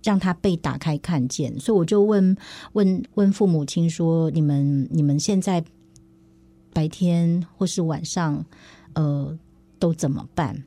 [0.05, 2.37] 让他被打开看见，所以我就问
[2.73, 5.63] 问问父母亲说：“你们你们现在
[6.71, 8.45] 白天或是晚上，
[8.93, 9.35] 呃，
[9.79, 10.63] 都怎么办？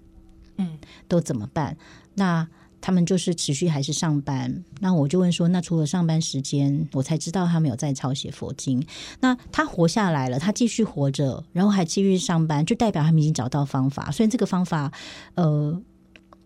[0.56, 1.76] 嗯，都怎么办？
[2.14, 2.48] 那
[2.80, 4.64] 他们就是持续还是上班？
[4.80, 8.84] 那我就问说：那除了上班时间，我才知道他们有在抄写佛经。
[9.20, 14.10] 那他活下来了，他继续活着，然后还继续上班，就代表他们已经找到方法。
[14.10, 14.92] 虽然这个方法，
[15.36, 15.80] 呃，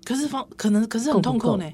[0.04, 1.64] 可是方可能可是很痛苦呢，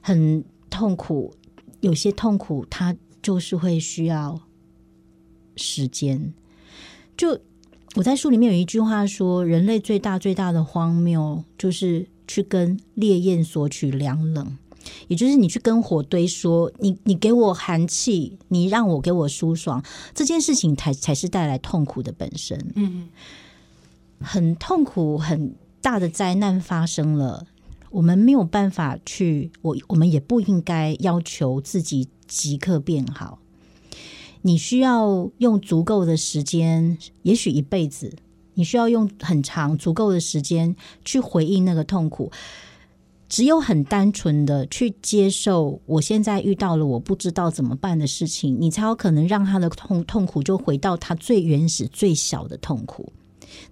[0.00, 1.34] 很。”痛苦，
[1.80, 4.40] 有些痛苦，它就是会需要
[5.54, 6.32] 时间。
[7.14, 7.38] 就
[7.94, 14.56] 我在书里面有一句话说：“人类最大最大的荒谬，就是去跟烈焰索取凉冷。”
[15.08, 22.58] 也就是你去跟火堆说：“你你给我寒气，你让我给我舒爽。”这件事情才才是带来痛苦的本身。
[22.74, 23.08] 嗯，
[24.20, 27.46] 很痛苦，很大的灾难发生了。
[27.92, 33.38] 我们没有办法去，我我们也不应该要求自己即刻变好。
[34.40, 38.12] 你需要用足够的时间，也许一辈子，
[38.54, 40.74] 你需要用很长、足够的时间
[41.04, 42.32] 去回应那个痛苦。
[43.28, 53.12] 只有很单纯的去接受，我现在遇到了我不知道怎么办的事情，你才有可能让他的痛痛苦就回到他最原始、最小的痛苦。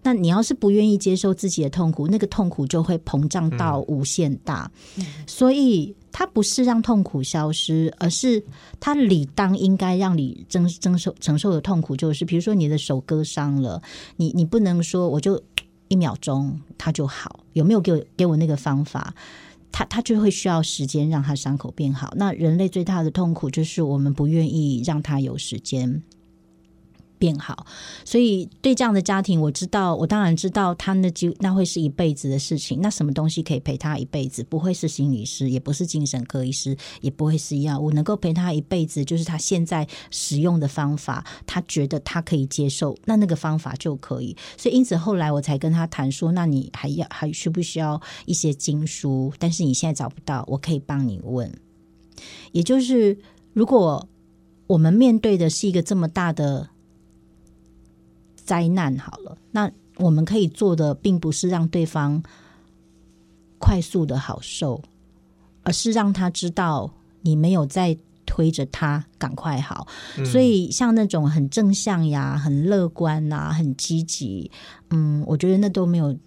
[0.02, 4.70] 那你要是不愿意接受自己的痛苦，那个痛苦就会膨胀到无限大。
[4.96, 8.42] 嗯、所以，它不是让痛苦消失，而是
[8.78, 13.80] 它理当应该让你承承受承受的痛苦，就是比如说你的手割伤了，
[14.16, 15.42] 你你不能说我就
[15.88, 19.14] 一秒钟它就好，有没有给我给我那个方法？
[19.72, 22.12] 它它就会需要时间让它伤口变好。
[22.16, 26.02] 那人类最大的痛苦就是我们不愿意让它有时间。
[27.20, 27.66] 变好，
[28.02, 32.80] 所以对这样的家庭，我知道，我当然知道，他那就那会是一辈子的事情。
[32.80, 34.42] 那什么东西可以陪他一辈子？
[34.42, 37.92] 不会是心理师，也不是精神科医师，也不会是药物。
[37.92, 44.34] 能够陪他一辈子，就是他现在使用的方法，他觉得他可以接受，那那个方法就可以。
[44.56, 49.30] 所以，因此后来我才跟他谈说，那你还要还需不需要一些经书？
[49.38, 51.52] 但是你现在找不到，我可以帮你问。
[52.52, 53.18] 也就是，
[53.52, 54.08] 如果
[54.68, 56.70] 我们面对的是一个这么大的。
[58.50, 62.20] 灾难好了，那我们可以做的并不是让对方
[63.58, 64.82] 快速的好受，
[65.62, 69.86] 而是让他知道你没有在推着他赶快好。
[70.18, 70.26] 嗯。
[70.26, 74.50] 所以像那种很正向呀、很乐观呐、很积极，
[74.90, 76.18] 嗯，我觉得那都没有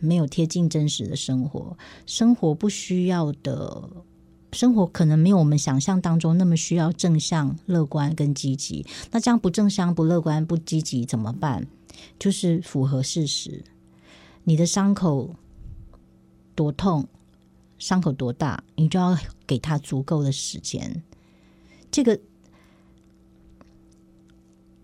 [0.00, 1.76] 没有贴近真实的生活。
[2.06, 3.90] 生活不需要的。
[4.52, 8.86] 生活可能没有我们想象当中那么需要正向、乐观跟积极。
[9.10, 11.66] 那这样不正向、不乐观、不积极怎么办？
[12.18, 13.62] 就是符合事实。
[14.44, 15.34] 你的伤口
[16.54, 17.06] 多痛，
[17.78, 21.02] 伤口多大，你就要给他足够的时间。
[21.90, 22.18] 这个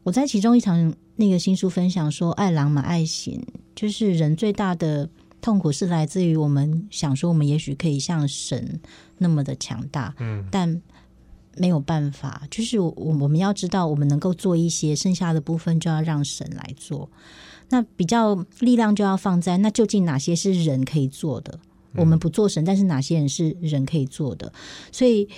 [0.03, 3.42] 我在其中一场那个新书分享说：“爱狼嘛，爱行，
[3.74, 5.09] 就是人最大的。”
[5.44, 8.80] 痛苦是来自于我们想说，我们也许可以像神
[9.18, 10.80] 那么的强大，嗯，但
[11.59, 12.44] 没有办法。
[12.50, 17.11] 就是我我们要知道，我们能够做一些，剩下的部分就要让神来做。
[17.68, 21.61] 那比较力量就要放在那究竟哪些是人可以做的？
[21.96, 24.50] 我们不做神，但是哪些人是人可以做的？
[24.90, 25.28] 所以，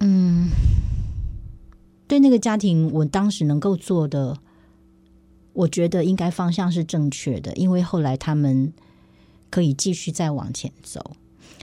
[0.00, 0.50] 嗯，
[2.06, 4.36] 对那个家庭，我当时能够做的。
[5.54, 8.72] 我觉得应该方向是正确的，因为后来他们
[9.50, 11.16] 可以继续再往前走。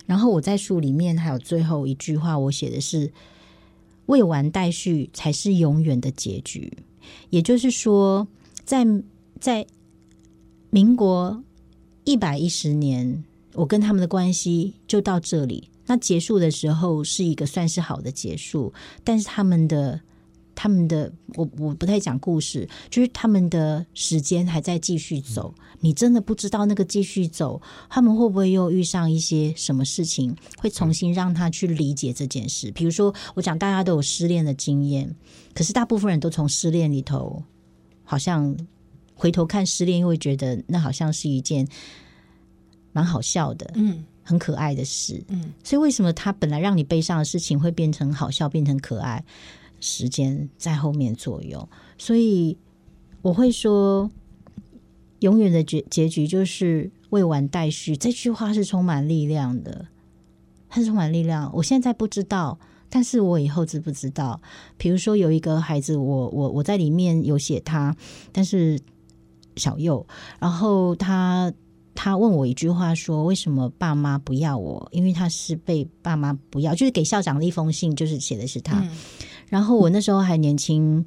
[0.06, 3.12] 然后我在书里面还有最后一句话，我写的是
[4.08, 6.72] “未完待续才是永远的结局”。
[7.30, 8.28] 也就是说，
[8.64, 8.88] 在
[9.40, 9.66] 在
[10.70, 11.44] 民国
[12.06, 13.24] 一百一十年，
[13.54, 15.70] 我跟他们的关系就到这里。
[15.86, 18.74] 那结束的时候是一个算是好的结束，
[19.04, 20.00] 但是他们的。
[20.56, 25.54] 他们的我我不太讲故事，就是他们的时间还在继续走。
[25.80, 27.60] 你真的不知道那个继续走，
[27.90, 32.72] 他们会不会又遇上一些什么事情，会重新让他去理解这件事。
[32.72, 35.16] 比如说，我讲大家都有失恋的经验，
[35.56, 37.42] 可是大部分人都从失恋里头，
[38.04, 38.56] 好像
[39.16, 41.68] 回头看失恋，又会觉得那好像是一件
[42.92, 45.52] 蛮好笑的，嗯，很可爱的事，嗯。
[45.64, 49.24] 所以为什么他本来让你悲伤的事情会变成好笑，变成可爱？
[49.82, 51.68] 时间在后面作用，
[51.98, 52.56] 所以
[53.22, 54.10] 我会说，
[55.20, 57.98] 永远的结结局就是未完待续。
[57.98, 59.88] 这句话是充满力量的，
[60.70, 61.52] 它充满力量。
[61.56, 64.40] 我现在不知道，但是我以后知不知道？
[64.78, 67.96] 比如说有一个孩子，我我我在里面有写他，
[68.32, 68.80] 但是
[69.56, 70.06] 小右，
[70.40, 71.52] 然后他
[71.96, 74.88] 他问我一句话说，为什么爸妈不要我？
[74.92, 78.88] 因为他是被爸妈不要，就是给校长的一封信，就是写的是他。
[79.52, 81.06] 然后我那时候还年轻，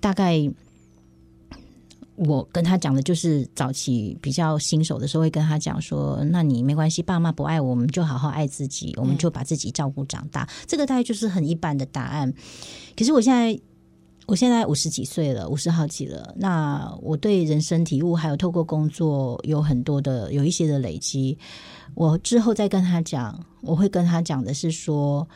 [0.00, 0.38] 大概
[2.16, 12.30] 我跟他讲的就是早期比较新手的时候，会跟他讲说：“那你没关系，爸妈不爱我们，就好好爱自己，我们就把自己照顾长大。”这个大概就是很一般的答案。
[12.94, 13.58] 可是我现在，
[14.26, 16.34] 我现在五十几岁了，五十好几了。
[16.36, 21.38] 那我对人生体悟，还有透过工作有很多的有一些的累积。
[21.94, 25.26] 我之后再跟他讲，我会跟他讲的是说。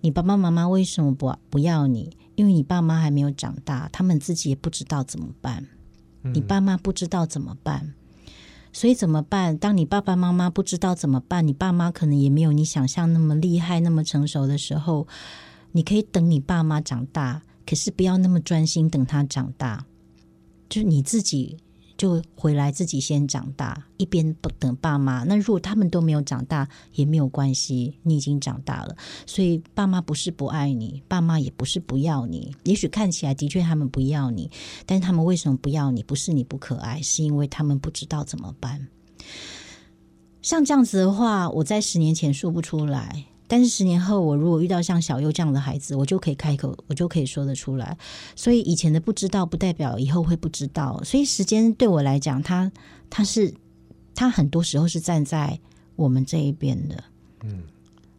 [0.00, 2.16] 你爸爸妈妈为什么不不要你？
[2.34, 5.66] 因为你爸妈还没有长大，他们自己也不知道怎么办。
[6.22, 7.94] 你爸妈不知道怎么办，
[8.72, 9.56] 所以怎么办？
[9.58, 15.06] 当你爸爸妈妈不知道怎么办，你爸妈可能也没有你想象那么厉害、那么成熟的时候，
[15.72, 19.84] 你可以等你爸妈长大，可是不要那么专心等他长大，
[20.68, 21.58] 就是你自己。
[22.00, 25.22] 就回来自己先长大，一边不等爸妈。
[25.24, 28.96] 那如果他们都没有长大也没有关系，你已经长大了。
[29.26, 32.56] 所以爸妈不是不爱你，爸妈也不是不要你。
[32.64, 34.50] 也许看起来的确他们不要你，
[34.86, 36.02] 但是他们为什么不要你？
[36.02, 38.88] 不是你不可爱，是因为他们不知道怎么办。
[40.40, 43.26] 像这样子的话，我在十年前说不出来。
[43.50, 47.98] 但是十年后，我如果遇到像小优这样的孩子，我就可以开口，我就可以说得出来。
[48.36, 51.02] 所以以前的不知道，不代表以后会不知道。
[51.02, 52.70] 所以时间对我来讲，他
[53.10, 53.52] 他是
[54.14, 55.58] 他很多时候是站在
[55.96, 57.02] 我们这一边的。
[57.42, 57.64] 嗯，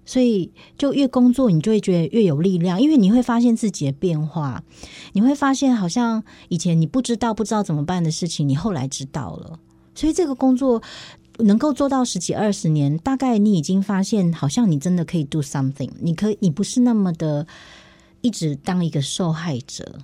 [0.04, 4.62] 所以就越工作，你就会觉得越有力量，因为你会发现自己的变化，
[5.14, 9.58] 你会发现好像以前你不知道、不知道怎么办的事情，你后来知道了。
[9.96, 10.82] 所以这个工作。
[11.44, 15.90] 能够做到十几二十年，大概你已经发现，好像你真的可以 do something。
[16.00, 17.46] 你可以，你不是那么的
[18.22, 20.00] 一直当一个受害者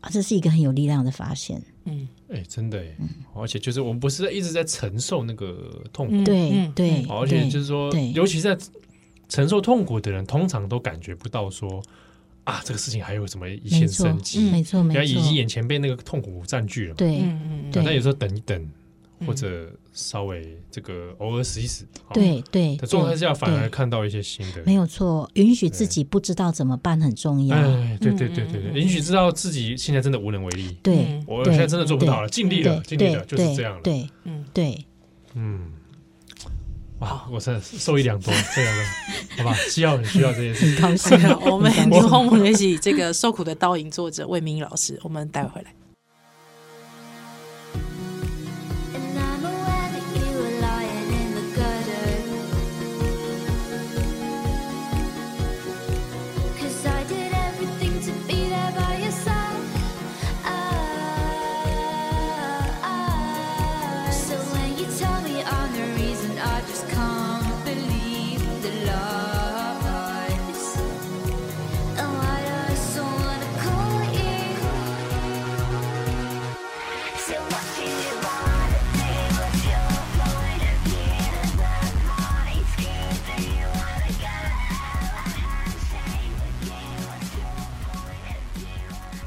[0.00, 1.62] 啊，这是一个很有力量的发现。
[1.84, 2.96] 嗯，哎、欸，真的哎，
[3.34, 8.56] 而且就是我们不是一直在承受那个痛苦，嗯、对对，而且就是说，尤其在
[9.28, 11.82] 承受痛苦的人，通常都感觉不到说
[12.44, 14.50] 啊，这个事情还有什么一线生机？
[14.50, 16.94] 没错，没错，已经眼前被那个痛苦占据了。
[16.94, 18.68] 对，嗯嗯，但有时候等一等。
[19.26, 25.30] 或者稍微这个偶尔死一死，对对，的状态下反而看到一些新的，没有错。
[25.34, 27.56] 允许自己不知道怎么办很重要。
[27.56, 30.76] 哎，对对对对对，允许知道自己现在真的无能为力。
[30.82, 33.80] 对，我现在真的做不到了，尽力了，尽力了，就是这样了。
[33.82, 34.84] 对，嗯，对，
[35.34, 35.72] 嗯，
[36.98, 38.84] 哇，我是受益良多， 这样的，
[39.42, 39.54] 好吧？
[39.70, 40.80] 需要很 需要这件事。
[40.80, 41.18] 很高兴，
[41.50, 45.72] 我们霓虹梦学习这个受苦的倒影作者魏明老师，我们待会回来。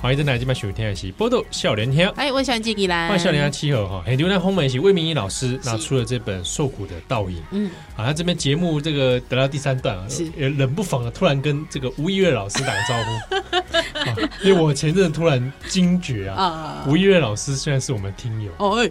[0.07, 2.07] 欢迎在来这边收听的是《波多笑连天》。
[2.13, 4.01] 哎，我想自己来，欢迎笑连天七和哈。
[4.05, 7.43] 很多人后面是魏明义老师拿出了这本受苦的倒影。
[7.51, 13.35] 嗯，好像这边节目这个得到第三段啊，是冷不防的突然跟这个吴一月老师打个招呼。
[14.43, 18.51] 因为我前阵突然惊觉啊，吴一瑞老师虽然是我们听友。
[18.57, 18.89] 哦，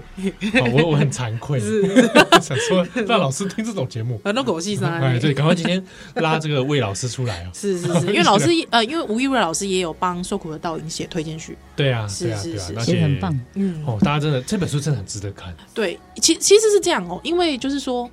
[0.75, 1.59] 我我很惭愧，
[2.43, 5.01] 想说让老师听这种节目，很多狗戏三。
[5.03, 5.83] 哎，对，赶快今天
[6.17, 7.51] 拉这个魏老师出来啊。
[7.55, 11.07] 是是是， 因为老师呃，因为吴一瑞老师也有帮受苦的倒影写。
[11.09, 15.55] 推荐序，对啊，是是是，而且很棒，嗯，哦，大家真的这本书真的很值得看。
[15.73, 18.11] 对，其其实是这样哦，因为就是说，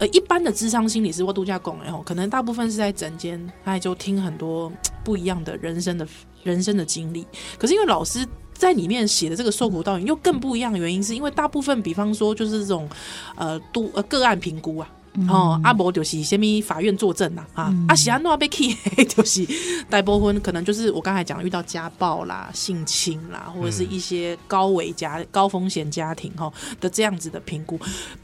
[0.00, 4.72] 呃，一般的智商心理师或度假工，然后可能大部分是在整间，他就听很多
[5.04, 6.08] 不一样的人生的
[6.42, 7.26] 人生的经历。
[7.58, 12.88] 可是因为老师在里面写的这个受苦道又更不一样的原因，是因为大部分，比方说就是这种
[13.36, 14.90] 呃，都呃个案评估啊。
[15.28, 18.74] 哦，阿伯就是虾米法院作证啦，啊，阿喜安诺被气，
[19.08, 19.44] 就是
[19.88, 27.78] 大部分可能就是我刚才讲遇到家暴啦、性侵啦，或者是一些高危家、高风险家庭吼的这样子的评估。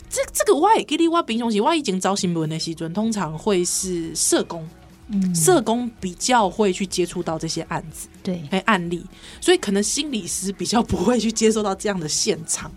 [0.08, 4.66] 这这个我也给你，我平常时我已经找新闻的时阵，通常会是社工。
[5.08, 9.04] 嗯、社工比较会去接触到这些案子，对，哎，案例，
[9.40, 12.68] 所以可能心理师比较不会去接受到这样的现场，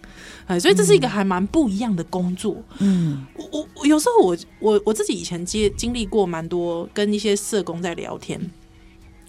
[0.45, 2.55] 哎，所以这是一个还蛮不一样的工作。
[2.77, 8.39] 嗯，我我有时候我我我自己以前接经历过蛮多跟一些社工在聊天，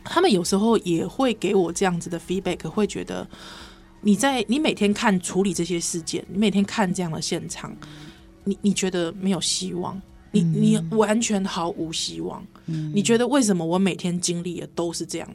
[0.05, 3.27] 他们有时候也会给我这样子的 feedback，会觉得
[4.03, 7.75] 你在你每天看处理这些事件，你每天看这样的现场，
[8.45, 9.99] 你你觉得没有希望。
[10.33, 15.29] 你你完全毫无希望，嗯，你觉得为什么我每天经历的都是这样？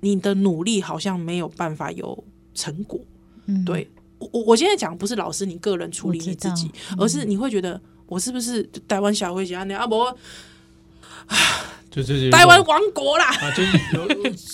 [0.00, 2.24] 你的努力好像没有办法有
[2.54, 3.00] 成果。
[3.46, 3.88] 嗯，对
[4.18, 10.16] 我我现在讲不是老师你个人处理你自己，而是你会觉得我是不是台湾小会家那阿伯啊。
[11.92, 13.26] 就就是台湾王国啦！
[13.26, 14.08] 啊，就是有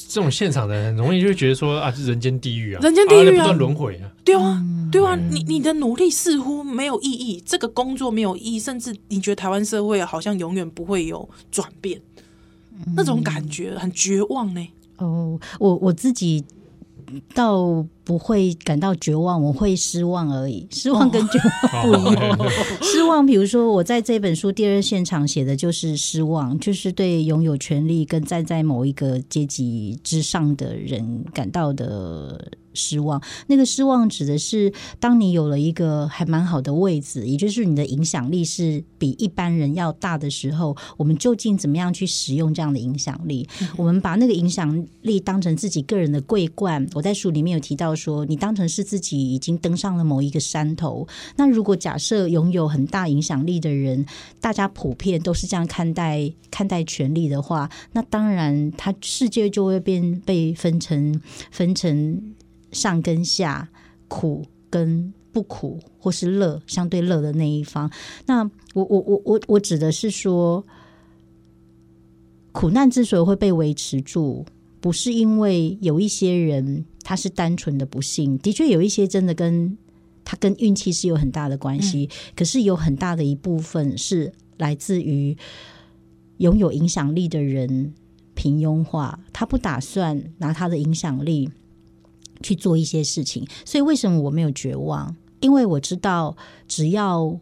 [0.08, 4.60] 这种现场的人，很容易就会觉得说啊，是人间地狱啊，人间地狱啊，不断轮回啊，对啊，
[4.90, 12.00] 对啊，你你的努力似乎没有意义，这个工作没有意义，甚至你觉得台湾社会好像永远不会有转变，
[12.96, 14.68] 那种感觉很绝望呢。
[14.96, 16.44] 哦，我我自己
[17.32, 20.66] 倒不会感到绝望，我会失望而已。
[20.70, 21.38] 失望跟绝
[21.74, 22.38] 望不一样。
[22.38, 22.50] 哦、
[22.80, 32.50] 失望，比如说我在这本书第二现场写的就是失望，就是对拥有权利跟站在某一个阶级之上的人感到的。
[32.74, 43.48] 失望，那个失望指的是，当你有了一个还蛮好的位置，也就是你的影响力是比一般人要大的时候，我们究竟怎么样去使用这样的影响力？
[43.62, 46.86] 嗯、我们把那个影响力当成自己个人的桂冠。
[46.94, 51.06] 我在书里面有提到说，你当成是自己已经登上了某一个山头。
[51.36, 54.06] 那如果假设拥有很大影响力的人，
[54.40, 61.20] 大家普遍都是这样看待看待权力的话，那当然，他世界就会变被分成
[61.50, 62.34] 分成。
[62.70, 63.66] 上跟下，
[64.08, 67.90] 苦跟不苦，或是乐相对乐的那一方。
[68.26, 68.44] 那
[68.74, 70.62] 我我我我我指的是说，
[72.52, 74.44] 苦难之所以会被维持住，
[74.80, 79.76] 不是因为有一些人他是单纯的不幸，的确有一些真的跟
[80.24, 82.08] 他跟运气是有很大的关系。
[82.10, 85.36] 嗯、可是有很大的一部分是来自于
[86.38, 87.92] 拥有影响力的人
[88.34, 91.50] 平庸化，他不打算拿他的影响力。
[92.40, 95.16] 去做一些事情，所以为什么我没有绝望？
[95.40, 96.36] 因为我知道，
[96.68, 97.36] 只要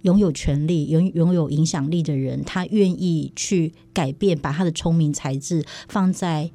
[0.00, 6.50] 拥有权力、拥拥有影响力的人，他愿意去改变，把他的聪明才智放在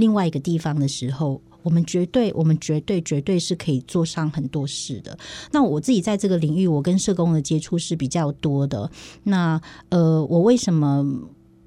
[0.00, 5.16] 另外一个地方的时候，我们绝对、我们绝对、绝对是可以做上很多事的。
[5.52, 8.90] 那我自己在这个领域，我跟社工的接触是比较多的。
[9.22, 11.06] 那呃，我为什么？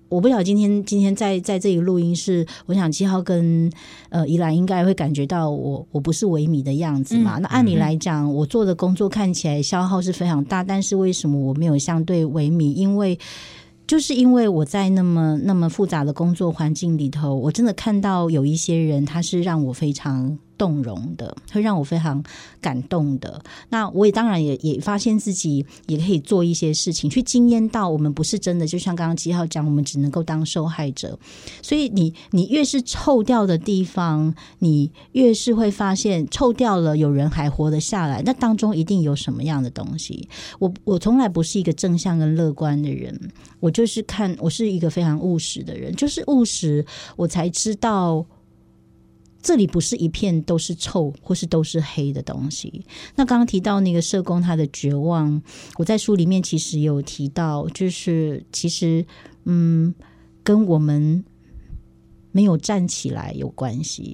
[0.09, 3.67] 我不晓得今天今天在在这里录音是，我想七号跟
[4.09, 7.39] 呃宜兰应该会感觉到我我不是维米的样子嘛。
[7.39, 12.73] 嗯、那按理来讲，我做的工作看起来消耗是非常大，但是为什么我没有相对维米？
[12.73, 13.17] 因为
[13.93, 20.35] 就是因为我在那么那么复杂的工作环境里头，我真的看到有一些人，他是让我非常。
[20.57, 22.23] 动容的，会让我非常
[22.61, 23.41] 感动的。
[23.69, 31.17] 那我也当然也也发现自己也可以做一些事情，去经验到我们不是真的，就像刚刚七号讲，我们只能够当受害者。
[31.61, 40.27] 所以你你越是臭掉的地方，你越是会发现臭掉了，有人还活得下来，那当中一定有什么样的东西。
[40.59, 43.19] 我我从来不是一个正向跟乐观的人，
[43.59, 46.85] 我就是看我是一个非常务实的人，就是务实，
[47.15, 48.25] 我才知道。
[49.43, 52.85] 这里不是一片都是臭或是都是黑的东西。
[53.15, 55.41] 那刚刚提到那个社工他的绝望，
[55.75, 59.05] 我在书里面其实有提到，就是其实
[59.43, 59.93] 嗯，
[60.45, 61.25] 跟我们
[62.31, 64.13] 没有站起来有关系。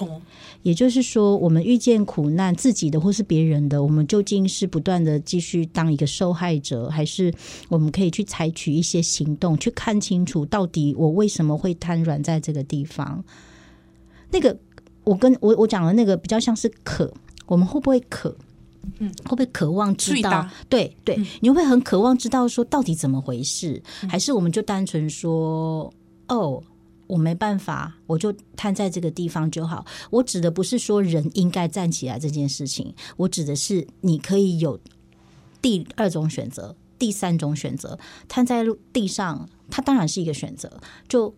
[0.63, 7.32] 也就是说，我们遇见苦难，自己的或是别人的，我们究竟是不断的继续当一个受害者，还是
[7.69, 13.23] 我们可以去采取一些行动，去看清楚到底我为什么会瘫软在这个地方？
[14.32, 14.57] 那个。
[15.10, 17.12] 我跟我我讲的那个比较像是渴，
[17.47, 18.36] 我们会不会渴？
[18.99, 20.47] 嗯，会不会渴望知道？
[20.70, 23.82] 对对，嗯、你会很渴望知道说到底怎么回事？
[24.03, 25.91] 嗯、还是我们就单纯说
[26.28, 26.62] 哦，
[27.07, 29.84] 我没办法，我就瘫在这个地方就好。
[30.12, 34.80] 我指的不是说人应该站起来这件事情，我指的是你可以有
[35.60, 37.97] 第二种选择，第三种选择，
[38.28, 40.72] 瘫在地上，它当然是一个选择。
[41.07, 41.34] 就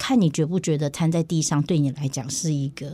[0.00, 2.90] 看你觉不觉得瘫在地上对你来讲是一个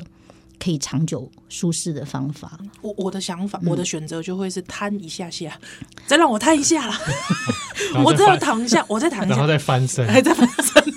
[0.59, 2.59] 可以长久舒适的方法？
[2.83, 5.57] 我我的想法，嗯、我的选择就会是瘫一下下，
[6.07, 6.99] 再让我瘫一下啦。
[8.05, 10.95] 我再要躺一下，我再躺一下，然后再翻身， 还在翻身，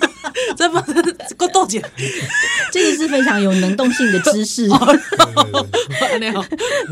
[0.56, 1.82] 再翻身，够豆姐，
[2.72, 4.68] 这个是非常有能动性的姿势。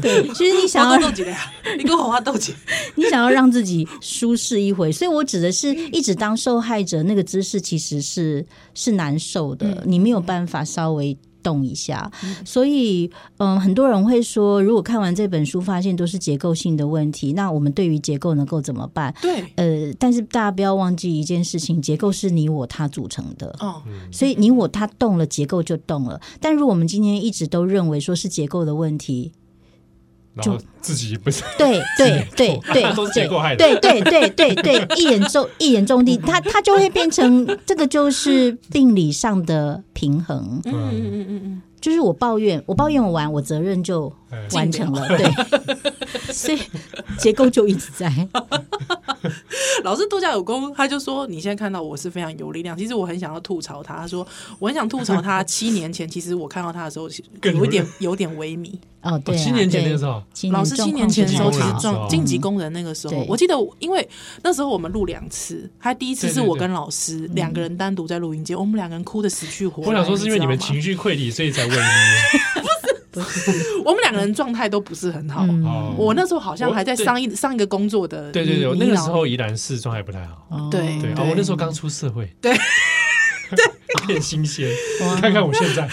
[0.01, 2.53] 对，其实你想要豆姐的呀，你跟我好好豆姐，
[2.95, 11.17] 你想要让自己舒适一回，所以我指的是一直当受害者那个姿势，其实是是难受的，嗯、你没有办法稍微。
[11.49, 12.13] 动一下，
[12.45, 19.15] 所以嗯，很多人会说，如果看完这本书发现都是结构性的问题，那我们对于结构能够怎么办？
[19.23, 23.49] 对，呃，但是大家不要忘记一件事情，结构是你我他组成的。
[23.61, 23.81] 哦，
[24.13, 26.21] 所以你我他动了，结构就动了。
[26.39, 29.33] 但如果我们今天一直都认为说是结构的问题，
[30.43, 40.61] 就自己不是对对对 对， 都是结构害的，对对对对对，一眼中一眼中的， 他他就会变成这个就是病理上的平衡。
[40.65, 44.13] 嗯嗯嗯嗯嗯，就是我抱怨，我抱怨完，我责任就
[44.53, 45.07] 完成了。
[45.09, 46.59] 对，所以
[47.19, 48.13] 结构就一直在。
[49.85, 52.77] 老师度假有功，他就说：“你现在看到我是非常有力量。
[52.77, 53.97] 其实我很想要吐槽他。
[53.97, 54.27] 他说
[54.59, 55.43] 我很想吐槽他。
[55.45, 57.09] 七年前，其实我看到他的时候，
[57.43, 58.75] 有一点有点萎靡。
[59.01, 64.07] 哦，对，七年前那个时候，老师七年前的时候，其实状晋级工人那个时候，我记得，因为
[64.43, 69.89] 那时候我们录两次，他第一次是我跟老师两个人单独在录音间，我们两个人哭的死去活来。
[69.89, 71.81] 我想说是因为你们情绪溃 堤，所以才萎靡。
[73.11, 73.53] 不不是，
[73.87, 75.45] 我们两个人状态都不是很好。
[75.47, 80.69] 嗯、我那时候好像还在上一上一个工作的，对对对，那个时候宜兰市状态不太好。
[80.71, 83.65] 对对啊，我那时候刚出社会，对对，
[84.03, 84.69] 有点新鲜。
[85.15, 85.89] 你看看我现在。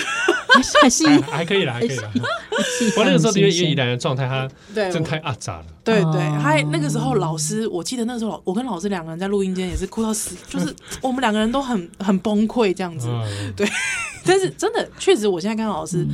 [0.82, 2.12] 还是还，还可以了，还可以了。
[2.97, 5.66] 我那个时候因为宜兰的状态，他真的太阿杂了。
[5.84, 13.08] 对对，他那个时候老师，我记得那时候我跟老师两个人在录音间也是哭到死，就是 我们两个人都很很崩溃这样子。
[13.56, 13.68] 对，
[14.26, 16.06] 但是真的确实，我现在看老师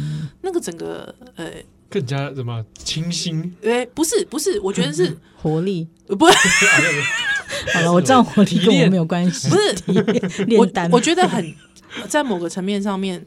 [0.41, 1.49] 那个整个呃
[1.89, 3.55] 更加什么清新？
[3.63, 5.87] 哎，不是不是，我觉得是 活力。
[6.07, 6.37] 不是，
[7.73, 9.49] 好了，我知道活力跟我没有关系。
[9.49, 9.75] 不是，
[10.57, 11.53] 我我觉得很
[12.09, 13.25] 在某个层面上面。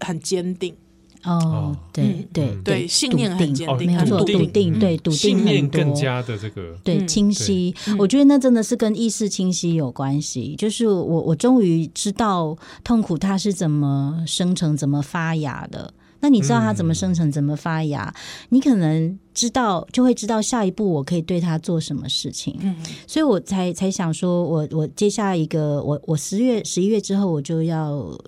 [0.00, 0.76] 很坚定
[1.24, 7.74] 哦，对对对，信念很坚定，没错，笃定，对，笃定信念更加的这个对清晰。
[7.98, 10.54] 我觉得那真的是跟意识清晰有关系。
[10.56, 15.92] 就是我我终于知道痛苦它是怎么生成、怎么发芽的。
[16.22, 18.14] 那你知道它怎么生成、怎么发芽，
[18.48, 22.56] 你可能知道就会知道下一步我可以对它做什么事情。
[22.60, 22.74] 嗯，
[23.06, 28.18] 所以我才才想说，我我接下来一个，我我十月十一月之后我就要。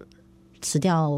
[0.62, 1.10] 辞掉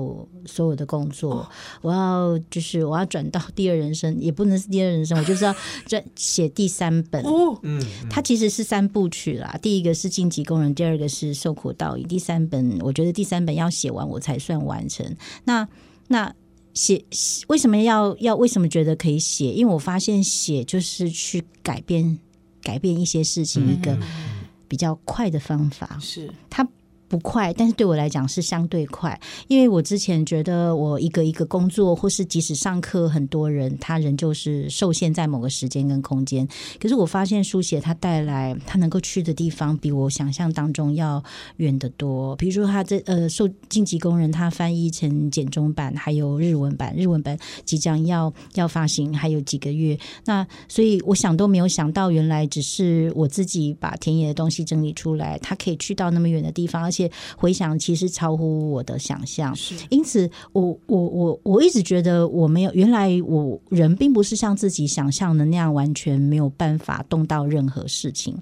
[0.47, 1.49] 所有的工作，哦、
[1.83, 5.55] 我要就是我要转到第二人生，也不能是第二人生，我就是要
[5.87, 7.23] 转写第三本。
[7.23, 7.81] 哦，嗯，
[8.11, 15.15] 它其实是三部曲啦，第一个是晋级工人，第二个是受苦道义，第三本我觉得第三本要写完我才算完成。
[15.45, 15.69] 那
[16.09, 16.35] 那
[16.73, 17.05] 写
[17.47, 19.53] 为什么要要为什么觉得可以写？
[19.53, 22.19] 因为我发现写就是去改变
[22.63, 23.97] 改变一些事情一个
[24.67, 25.99] 比较快的方法。
[26.01, 26.67] 是它。
[27.09, 36.47] 不快，但是对我来讲是相对快，因为我之前觉得我一个一个工作，或是即使上课，很多人他仍旧是受限在某个时间跟空间。
[36.81, 41.23] 可是我发现书写它带来他能够去的地方，比我想象当中要
[41.57, 42.35] 远得多。
[42.37, 49.99] 比如说他这呃受晋级工人，他翻译成简中版，还有日文版，日文版即将要要发行，还有几个月。
[50.25, 57.11] 那所以我想都没有想到，原来只是我自己把田野的东西整理出来，他可以去到那么远的地方，且。
[57.37, 68.37] 回想其实超乎我的想象，是因此我我我我一直觉得我没有原来我人并不是像自己想象的那样完全没有办法动到任何事情。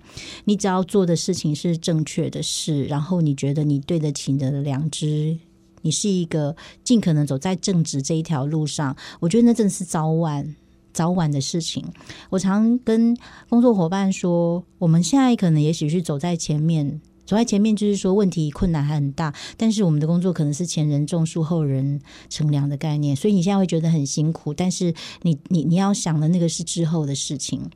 [0.44, 5.36] 你只要做的事情是正确的事，然后你觉得你对得起你的良知，
[5.80, 10.54] 你是一个尽可能走在正直这一条路上，我觉得那真的是早晚
[10.92, 11.84] 早晚的事情。
[12.30, 13.16] 我常跟
[13.48, 17.00] 工作伙伴说，我们现在可能也许是走在前面。
[17.24, 24.92] 走在前面就是说问题困难还很大，但是我们的工作可能是前人种树后人乘凉的概念，所以你现在会觉得很辛苦，但是
[25.22, 27.70] 你你你要想的那个是之后的事情。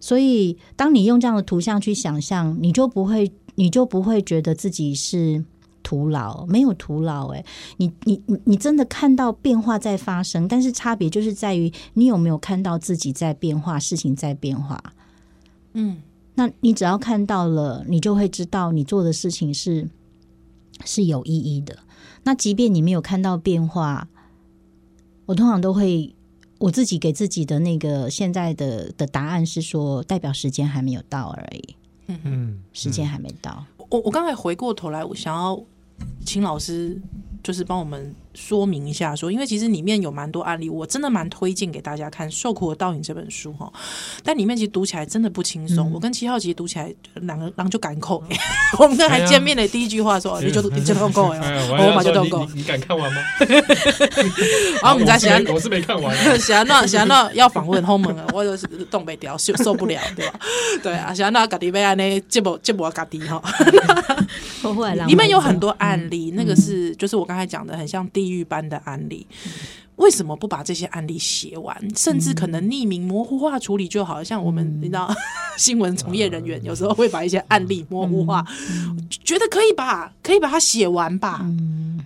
[0.00, 5.44] 所以当你用这样的图像去想象，你就不会你就不会觉得自己是
[5.82, 7.44] 徒劳，没有徒劳诶，
[7.76, 14.82] 你你你你真的看到变化在发生，但是差别就是在于你有没有看到自己在变化，事情在变化，
[15.74, 15.98] 嗯。
[16.40, 19.90] 那你只要看到了，你就会知道你做的事情是
[20.86, 21.80] 是有意义的。
[22.24, 24.08] 那即便你没有看到变化，
[25.26, 26.14] 我通常都会
[26.56, 31.76] 我自己给自己的那个现在的的答案是说，代表时间还没有到而已。
[32.06, 33.62] 嗯嗯，时间还没到。
[33.90, 35.62] 我我刚才回过头来，我想要
[36.24, 36.98] 请老师
[37.42, 38.14] 就是帮我们。
[38.34, 43.70] 说明一下，说，因为其实里面有蛮多案例，我真的蛮推荐给大家看《受苦的倒影》这本书哈。
[44.22, 45.90] 但里面其实读起来真的不轻松。
[45.90, 48.22] 嗯、我跟七号其实读起来两个狼就敢扣。
[48.28, 48.36] 嗯、
[48.78, 53.20] 我们刚才见面的第一句话说：“哎、呀你就你就 通够呀，我马就通够。”你敢看完吗？
[54.80, 56.38] 然后我们在想，我是没看完。
[56.38, 60.38] 想那想那要访问后门啊，我就是东北调受受不了，对吧？
[60.84, 63.42] 对啊，想那嘎迪贝安呢，接不接不嘎迪哈。
[65.06, 68.06] 里面有很多案例，嗯、那个是就是我刚才讲的，很像。
[68.20, 69.26] 地狱般的案例，
[69.96, 71.74] 为什么不把这些案例写完？
[71.96, 75.10] 甚至可能匿名模糊化处理就好，像我们你知道，
[75.56, 78.44] 新闻从业人员有时候会把一些案例模糊化，
[79.24, 80.12] 觉得可以吧？
[80.22, 81.46] 可以把它写完吧？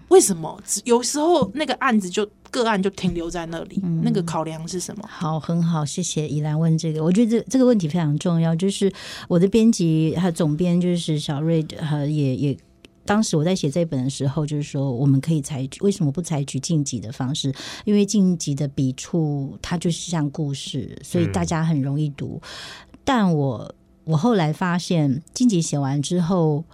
[0.08, 3.82] 为什么有时候那个案子就个案就停留在那里？
[4.04, 5.04] 那个考量是什么？
[5.10, 8.54] 好，很好，谢谢宜兰问这个，我觉得这这个问题非常重要。
[8.54, 8.92] 就是
[9.26, 11.60] 我的编辑还有总编就是小瑞，
[11.90, 12.56] 和也也。
[13.04, 17.54] 当时我在写这本的时候，就是说我们可以采取为什么不采取晋级的方式？
[17.84, 22.40] 因为晋级的笔触它就是像故事，所以大家很容易读。
[22.42, 23.74] 嗯、但我
[24.04, 26.64] 我后来发现，晋级写完之后，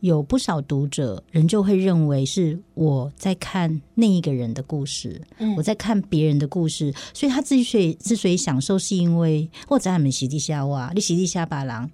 [0.00, 11.90] 有不少读者仍旧会认为是我在看那一个人的故事，嗯、我在看别人的故事，所以他之所以之所以享受，是因为我在他们洗地下哇，你洗地下把郎。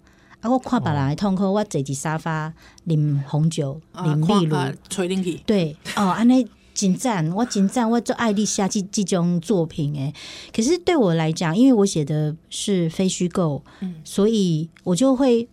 [0.46, 0.50] 啊！
[0.50, 2.52] 我看别人的痛苦，我坐在沙发，
[2.86, 4.56] 啉红酒，啉秘鲁，
[4.88, 5.42] 吹冷气。
[5.44, 10.14] 对，哦，安尼紧赞，我紧赞，我就爱丽夏这这种作品诶。
[10.54, 15.48] 可是对我来讲，因为我写的是非虚构，嗯，所以我就会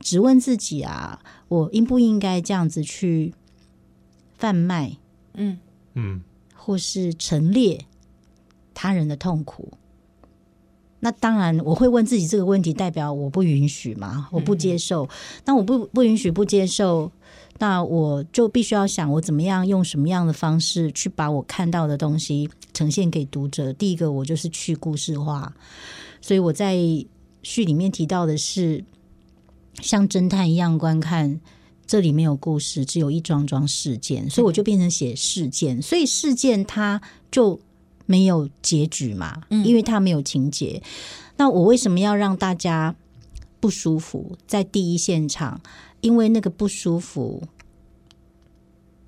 [0.00, 3.32] 只问自己啊，我应不应该这样子去
[4.36, 4.98] 贩卖，
[5.34, 5.58] 嗯
[5.94, 6.22] 嗯，
[6.54, 7.86] 或是陈列
[8.74, 9.72] 他人的痛苦？
[11.04, 14.26] 那当然，我会问自己这个问题，代表我不允许嘛？
[14.32, 15.06] 我不接受。
[15.44, 17.12] 那、嗯、我不不允许、不接受，
[17.58, 23.70] 那我就必须要想，我怎么样用什么样的方式去把我看到的东西呈现给读者。
[23.74, 25.54] 第一个，我就是去故事化。
[26.22, 26.74] 所以我在
[27.42, 28.82] 序里面提到的是，
[29.82, 31.38] 像侦探一样观看，
[31.86, 35.82] 这里没有故事，只有一桩桩事件，所以我就变成写事件。
[35.82, 37.60] 所以事件它就。
[38.06, 39.42] 没有结局嘛？
[39.48, 40.82] 因为他没有情节。
[40.82, 40.88] 嗯。
[41.36, 42.94] 那我为什么要让大家
[43.60, 44.36] 不舒服？
[44.46, 45.60] 在第一现场，
[46.00, 47.42] 因为那个不舒服，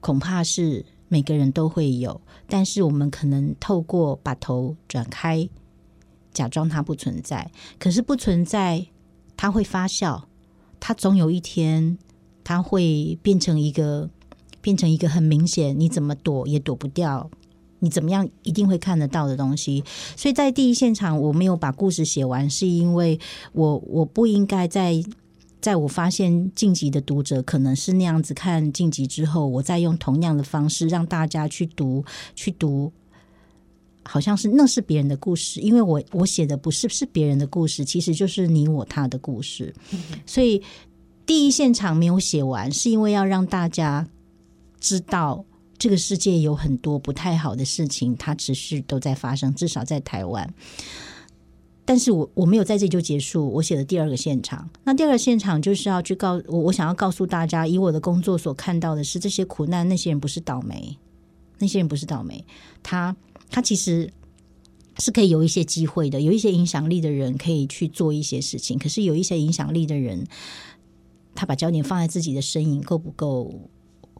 [0.00, 2.20] 恐怕是每个人都会有。
[2.48, 5.48] 但是我们可能透过把头转开，
[6.32, 7.50] 假装它不存在。
[7.78, 8.86] 可是不存在，
[9.36, 10.24] 它会发酵。
[10.80, 11.98] 它总有一天，
[12.44, 14.10] 它会变成一个，
[14.60, 17.30] 变成一个很明显，你怎么躲也躲不掉。
[17.86, 19.84] 你怎么样一定会看得到的东西，
[20.16, 23.16] 所以在第一现场我没有把故事写完，是因为
[23.52, 25.00] 我我不应该在
[25.60, 32.90] 在我发现晋级的读者可能是那样子看晋级之后，我再用同样的方式让大家去读去读，
[34.02, 39.72] 好像是那是别人的故事，因为我我写的不是是别人的故事，其实就是你我他的故事，
[40.26, 40.60] 所以
[41.24, 44.08] 第一现场没有写完，是因为要让大家
[44.80, 45.44] 知道。
[45.78, 50.54] 这个世界有很多不太好的事情，它持续都在发生，至少在台湾。
[51.84, 54.68] 但是我我没有在这里就结束，我写了第二个现场。
[54.82, 60.98] 那第二个现场就是要去告我，我想要告诉大家，以我的工作所看到的是，这些苦难，那些人不是倒霉，
[61.58, 62.44] 那些人不是倒霉，
[62.82, 63.14] 他
[63.48, 64.10] 他其实
[64.98, 68.76] 是可以有一些机会的，有一些影响力的人可以去做一些事情。
[68.76, 70.26] 可是有一些影响力的人，
[71.36, 73.70] 他把焦点放在自己的身影够不够，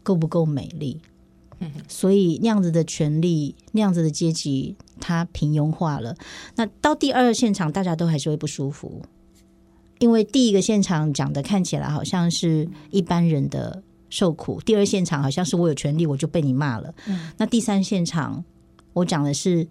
[0.04, 1.00] 够不够美丽？
[1.88, 6.14] 所以那样子的权利，那样子的阶级，它平庸化了。
[6.56, 9.02] 那到第二现场，大家都还是会不舒服，
[9.98, 16.94] 因为第一个现场讲的看起来好像是一般人的受苦，第二现场好像是我有权利，我就被你骂了。
[17.06, 17.30] 嗯。
[17.38, 18.44] 那第三现场，
[18.92, 19.66] 我讲的是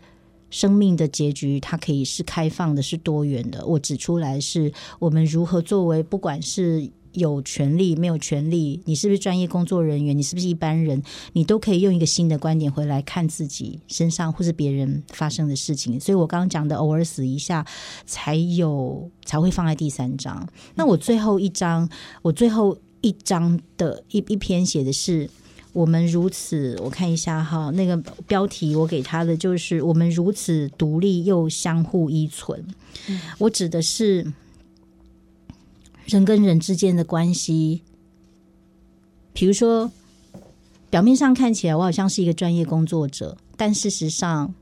[0.50, 3.66] 生命的结局，它可以是开放的，是多元的。
[3.66, 6.90] 我指出来是我们如何作为，不管是。
[7.16, 10.18] 有权利没有权利，你是不是专业工作人员？
[10.18, 11.01] 你是不是一般人？
[11.34, 15.99] 你都可以用一个新的观点回来看自己身上或是别人发生的事情。
[15.99, 17.66] 所以我刚刚讲的偶尔死一下，
[18.05, 20.47] 才有才会放在第三章。
[20.76, 21.89] 那我最后一章，
[22.22, 25.30] 我最后一章的一一篇写的是
[25.74, 27.97] 我们如此，我看一下哈，那个
[28.28, 32.66] 标题我给他的就是我们如此独立又相互依存。
[33.39, 34.34] 我指的是。
[36.06, 37.82] 人跟人之间的关系，
[39.34, 39.91] 比如说，
[40.89, 44.53] 表面上看起来我好像是一个专业工作者，但事实上，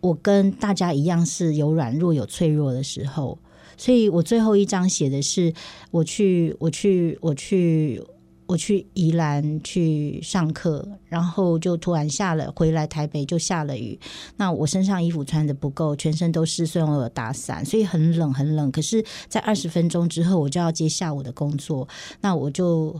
[0.00, 3.38] 我跟大家一样是有软弱、有脆弱的时候。
[3.76, 5.52] 所以我最后一章写的是，
[5.90, 8.02] 我去，我去，我去。
[8.48, 14.00] 我去宜兰去上课，然后就突然下了，回来台北就下了雨。
[14.38, 18.72] 那我身上衣服穿的不够，全身都湿，虽然我有打伞，所以很冷很冷。
[18.72, 21.86] 可是，在二十分钟之后，我就要接下午的工作。
[22.22, 22.98] 那我就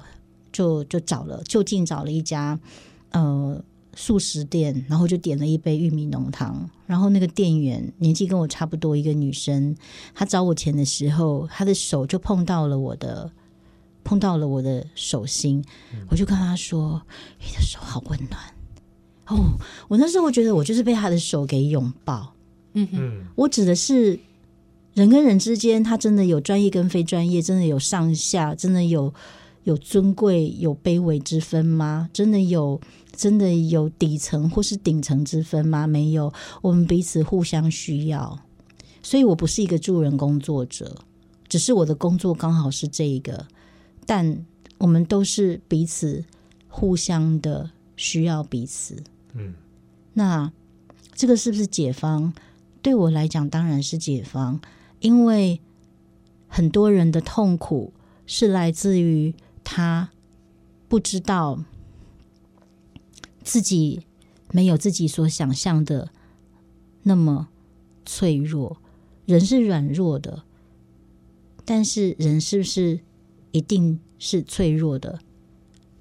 [0.52, 2.60] 就就找了，就近找了一家
[3.12, 3.58] 呃
[3.94, 6.68] 素食店，然后就点了一杯玉米浓汤。
[6.84, 9.74] 然后那个店员年纪跟我差不多，一个女生，
[10.14, 13.32] 她找我钱的时候，她的手就碰到了我的。
[14.08, 15.62] 碰到了我的手心，
[16.08, 17.02] 我就跟他说
[17.44, 18.40] ：“你的手好温暖。”
[19.28, 22.32] 哦，我那时候觉得我就是被他的手给拥抱。
[22.72, 24.18] 嗯哼，我指的是
[24.94, 29.12] 人跟人之间，他真的有专业跟非专业，真的有上下，真的有
[29.64, 32.08] 有尊贵有卑微之分吗？
[32.10, 32.80] 真的有
[33.14, 35.86] 真的有底层或是顶层之分吗？
[35.86, 36.32] 没有，
[36.62, 38.38] 我们彼此互相需要。
[39.02, 40.96] 所以我不是一个助人工作者，
[41.46, 43.46] 只是我的工作刚好是这一个。
[44.08, 44.46] 但
[44.78, 46.24] 我们都是彼此
[46.66, 48.96] 互相的需要彼此，
[49.34, 49.52] 嗯，
[50.14, 50.50] 那
[51.12, 52.32] 这个是不是解放？
[52.80, 54.58] 对我来讲当然是解放，
[55.00, 55.60] 因为
[56.46, 57.92] 很多人的痛苦
[58.24, 60.08] 是来自于他
[60.88, 61.62] 不知道
[63.44, 64.06] 自己
[64.52, 66.08] 没有自己所想象的
[67.02, 67.48] 那么
[68.06, 68.78] 脆弱。
[69.26, 70.44] 人是软弱的，
[71.66, 73.00] 但是人是不是？
[73.52, 75.18] 一定是脆弱的，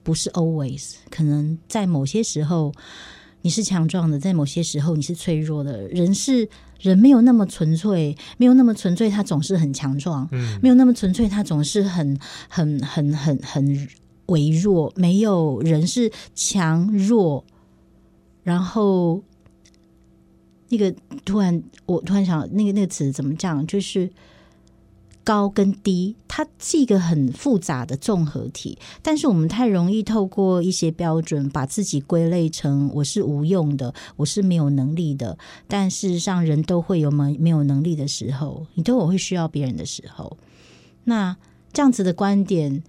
[0.04, 2.74] 不是 always，可能在某些时候
[3.41, 5.88] 你是强壮的，在某些时候你是脆弱的。
[5.88, 6.48] 人是
[6.80, 12.20] 人，没有那么纯粹，没有那么纯粹，他总是很强壮；嗯，没有那么纯粹，他总是很
[12.50, 13.88] 很很很很
[14.28, 14.91] 微弱。
[14.95, 17.45] 没有人是强弱，
[18.43, 19.24] 然后
[20.70, 20.93] 那个
[21.24, 23.66] 突然我突然想，那个那个词怎么讲？
[23.66, 24.10] 就是。
[25.28, 35.38] 高跟低，它是一个很复杂的综合体，但是我们太容易透过一些标准把自己归类成我是无用的，我是没有能力的。
[35.68, 40.38] 但事实上，人都会有没没有能力的时候，你都有会需要别人的时候。
[41.04, 41.36] 那
[41.74, 42.82] 这样子的观点，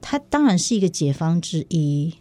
[0.00, 2.14] 它当然是一个解方之一。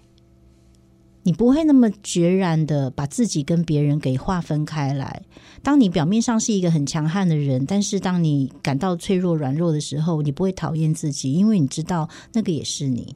[1.26, 5.23] 你不会那么决然的把自己跟别人给划分开来。
[5.63, 13.15] 当你表面上是一个很强悍的人，但是当你感到脆弱、软弱的时候，你不会讨厌自己，因为你知道那个也是你。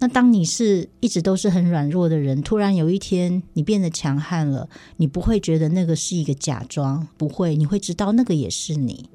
[0.00, 9.08] 那当你是一直都是很软弱的人，突然有一天你变得强悍了，你不会觉得那个是一个假装，不会，你会知道那个也是你。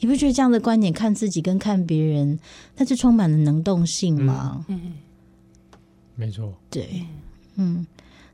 [0.00, 2.38] 你不觉得这样的观点看自己跟看别人，
[2.76, 4.64] 它是充满了能动性吗？
[4.68, 4.92] 嗯，嗯
[6.14, 6.54] 没错。
[6.70, 7.04] 对，
[7.56, 7.86] 嗯，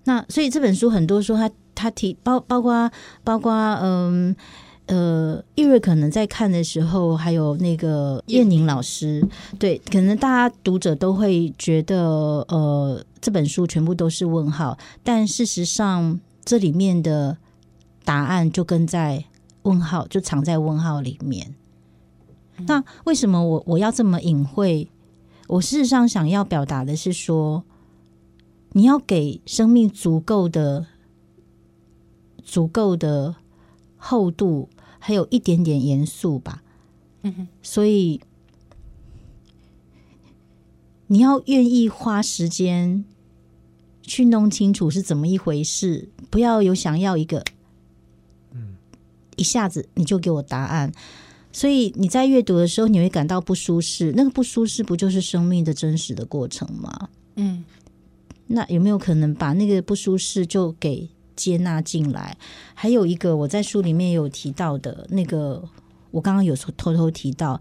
[0.05, 2.91] 那所以这本书很多说他他提包包括
[3.23, 3.53] 包括
[3.83, 4.37] 嗯
[4.87, 9.27] 呃，易瑞可能在看的时候，还有那个燕宁老师，
[9.59, 11.97] 对，可能大家读者都会觉得
[12.49, 17.39] 呃这本书全部都是问号，但事实上这里面的
[18.05, 19.25] 答案就跟在。
[19.65, 21.55] 问号就藏在问号里面。
[22.67, 24.89] 那为什么我我要这么隐晦？
[25.49, 27.65] 我事实上想要表达的是说，
[28.73, 30.87] 你要给生命足够的、
[32.43, 33.35] 足够的
[33.97, 36.63] 厚度，还有一点点严肃吧。
[37.23, 37.49] 嗯哼。
[37.61, 38.21] 所以
[41.09, 43.05] 你要愿意花时间
[44.01, 47.45] 去弄清楚是怎么一回事，不要有想要一个。
[49.37, 50.93] 一下子你就给我答案，
[51.53, 54.13] 所以你在阅读的时候你会感到不舒适。
[54.17, 57.09] 那个不舒适不就是生命的真实的过程吗？
[57.37, 57.65] 嗯，
[58.49, 62.37] 那有没有可能把那个不舒适就给接纳进来？
[62.75, 65.63] 还有一个我在书里面有提到的那个，
[66.11, 67.61] 我刚刚有偷偷提到，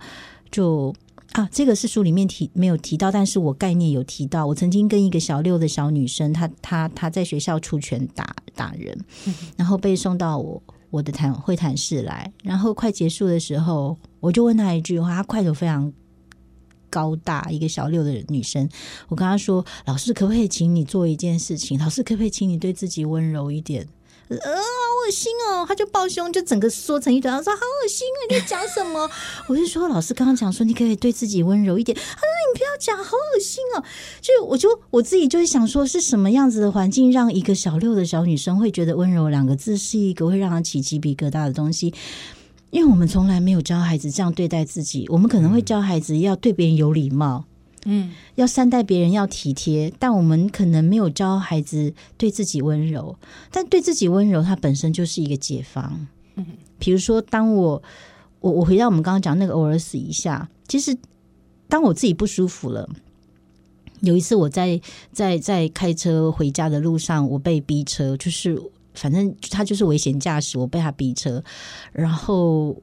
[0.52, 0.94] 就
[1.32, 4.46] 啊，这个是书里面提没有提到，但是我概念有提到。
[4.46, 8.96] 我曾经跟一个小六的小女生，她她她在学校出拳打打人，
[9.58, 10.62] 然后被送到我。
[10.94, 15.16] 我的谈会谈室来，然后快结束的时候，我就问他一句话。
[15.16, 15.92] 他块头非常
[16.88, 18.70] 高大，一个小六的女生。
[19.08, 21.80] 我跟他说：“老师，可不可以请你做一件事情？
[21.80, 23.88] 老师，可不可以请你对自己温柔一点？”
[24.42, 24.62] 呃，好
[25.06, 25.66] 恶心哦！
[25.68, 27.36] 他就抱胸，就整个缩成一团。
[27.36, 28.20] 他说：“好恶心啊！
[28.30, 29.10] 你在讲什么？”
[29.48, 33.84] 我就说：“老师刚刚讲说，你可以对自己温柔一点。”他说：“你不要讲，好恶心哦！”
[34.22, 41.94] 就我就我自己就会想说，是什么样子的环境让一个小六的小女生会觉得温柔两个字是一个会让她起鸡皮疙瘩的东西？
[42.72, 45.06] 因为我们从来没有教孩子这样对待自己。
[45.10, 47.46] 我们可能会教孩子要对别人有礼貌。
[47.86, 53.18] 嗯，要善待别人，要体贴，但我们可能没有教孩子对自己温柔。
[53.52, 56.08] 但对自己温柔，它本身就是一个解方。
[56.36, 56.46] 嗯，
[56.80, 57.84] 比如说，当我
[58.40, 60.98] 我我回到我们刚刚讲那个偶尔死一下，其实
[61.68, 62.90] 当我自己不舒服了，
[64.00, 64.80] 有一次我在
[65.12, 68.58] 在在开车回家的路上，我被逼车，就是
[68.94, 71.44] 反正他就是危险驾驶，我被他逼车，
[71.92, 72.76] 然后。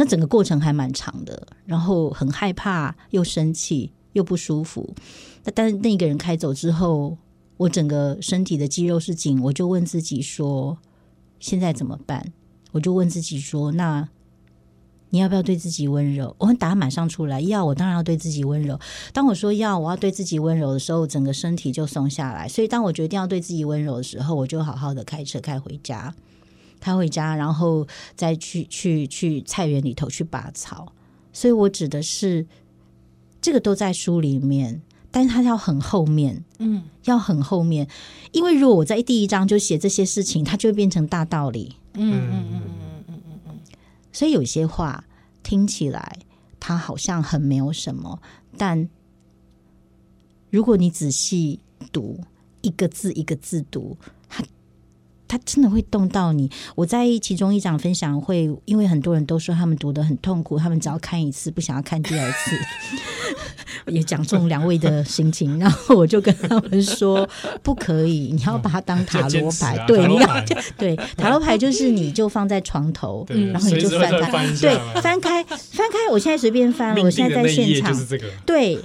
[0.00, 4.94] 那整个过程还蛮长的，然后很害怕，又生气，又不舒服。
[5.42, 7.18] 那但是那个人开走之后，
[7.56, 10.78] 我整个身体的肌肉是紧，我就问自己说：
[11.40, 12.32] 现在怎么办？
[12.70, 14.08] 我就问自己说：那
[15.10, 16.36] 你要不要对自己温柔？
[16.38, 18.78] 我们答案马上出来，要，我当然要对自己温柔。
[19.12, 22.46] 当我说要，我要对自己温柔的时候，整个身体就松下来。
[22.46, 26.14] 所以当我决定要对自己温柔的时候，我就好好的开车开回家。
[26.80, 30.92] 他回家然后再去去去菜园里头去拔草。
[31.32, 32.46] 所以我指的是
[33.40, 36.84] 这个都在书里面但是他要很后面嗯。
[37.04, 37.88] 要很后面。
[38.32, 42.62] 因为如果我在第一章就写这些事情它就会变成大道理嗯嗯嗯嗯。
[43.08, 43.58] 嗯嗯嗯
[44.12, 45.04] 所以有些话
[45.42, 46.18] 听起来
[46.60, 48.20] 他好像很没有什么
[48.56, 48.88] 但
[50.50, 51.60] 如果你仔细
[51.92, 52.20] 读
[52.62, 53.96] 一个字一个字读
[55.28, 55.38] 它。
[55.38, 56.50] 他真的会动到你。
[56.74, 62.56] 我在其中一场分享会，因为很多人都说他们读得很痛苦，他们只要看一次，不想要看第二次。
[63.86, 67.28] 也讲中两位的心情，然后我就跟他们说，
[67.62, 70.44] 不可以，你要把它当塔罗牌，啊、对，你要
[70.76, 78.78] 对塔罗牌就是你就放在床头，然后你就翻开，对，翻开翻开，我现在随便翻了，我现在在现场，这个、对。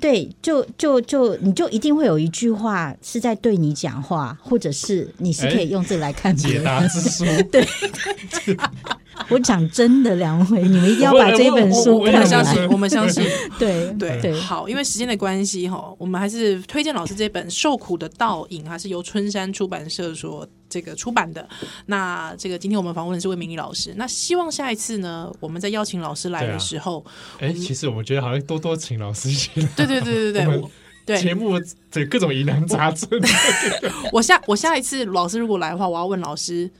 [0.00, 7.24] 对，就就就你就一定会有一句话是在对你讲话，或者是你是可以用这个来看解答之书。
[7.52, 7.62] 对，
[9.28, 12.14] 我讲真的，两位，你们一定要把这本书看。
[12.14, 13.24] 我们相信，我们相信。
[13.58, 20.48] 对对对，好，因为时间的关系哈，我们还是推荐老师这本《受苦的倒影》，还是由春山出版社说。
[20.72, 21.44] 这个出版的，
[21.86, 23.92] 那这个今天我们访问的是魏明义老师。
[23.96, 27.04] 那希望下一次呢，我们在邀请老师来的时候，
[27.40, 29.50] 哎、啊，其实我们觉得好像多多请老师一些。
[29.74, 30.62] 对对对对对，
[31.04, 31.60] 对 节目
[31.90, 33.10] 这各种疑难杂症。
[34.12, 36.70] 我下我下一次老师如果来的话，我要问老师，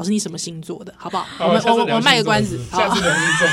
[0.00, 1.26] 老师你什么星座的，好不好？
[1.36, 3.48] 好我们我我卖个关子，下次聊星座。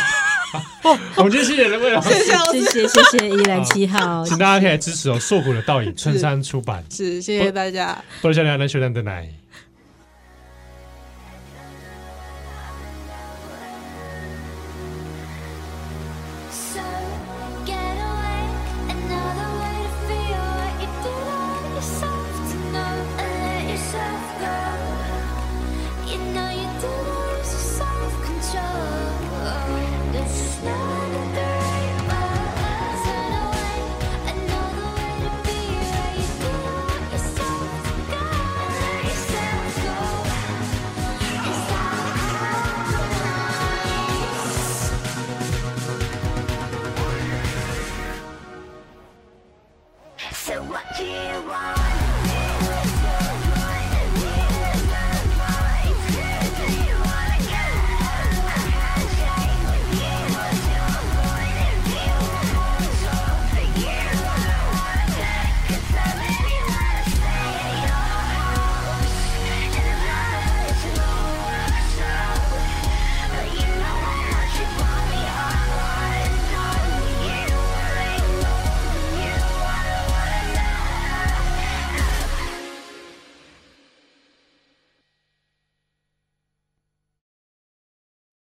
[0.89, 9.27] 哦，我们今天谢谢魏老师， 谢谢谢谢依兰七号，请大家可以来支持哦，《硕果的倒影》，春山出版，是谢谢大家，多谢大家收看的来。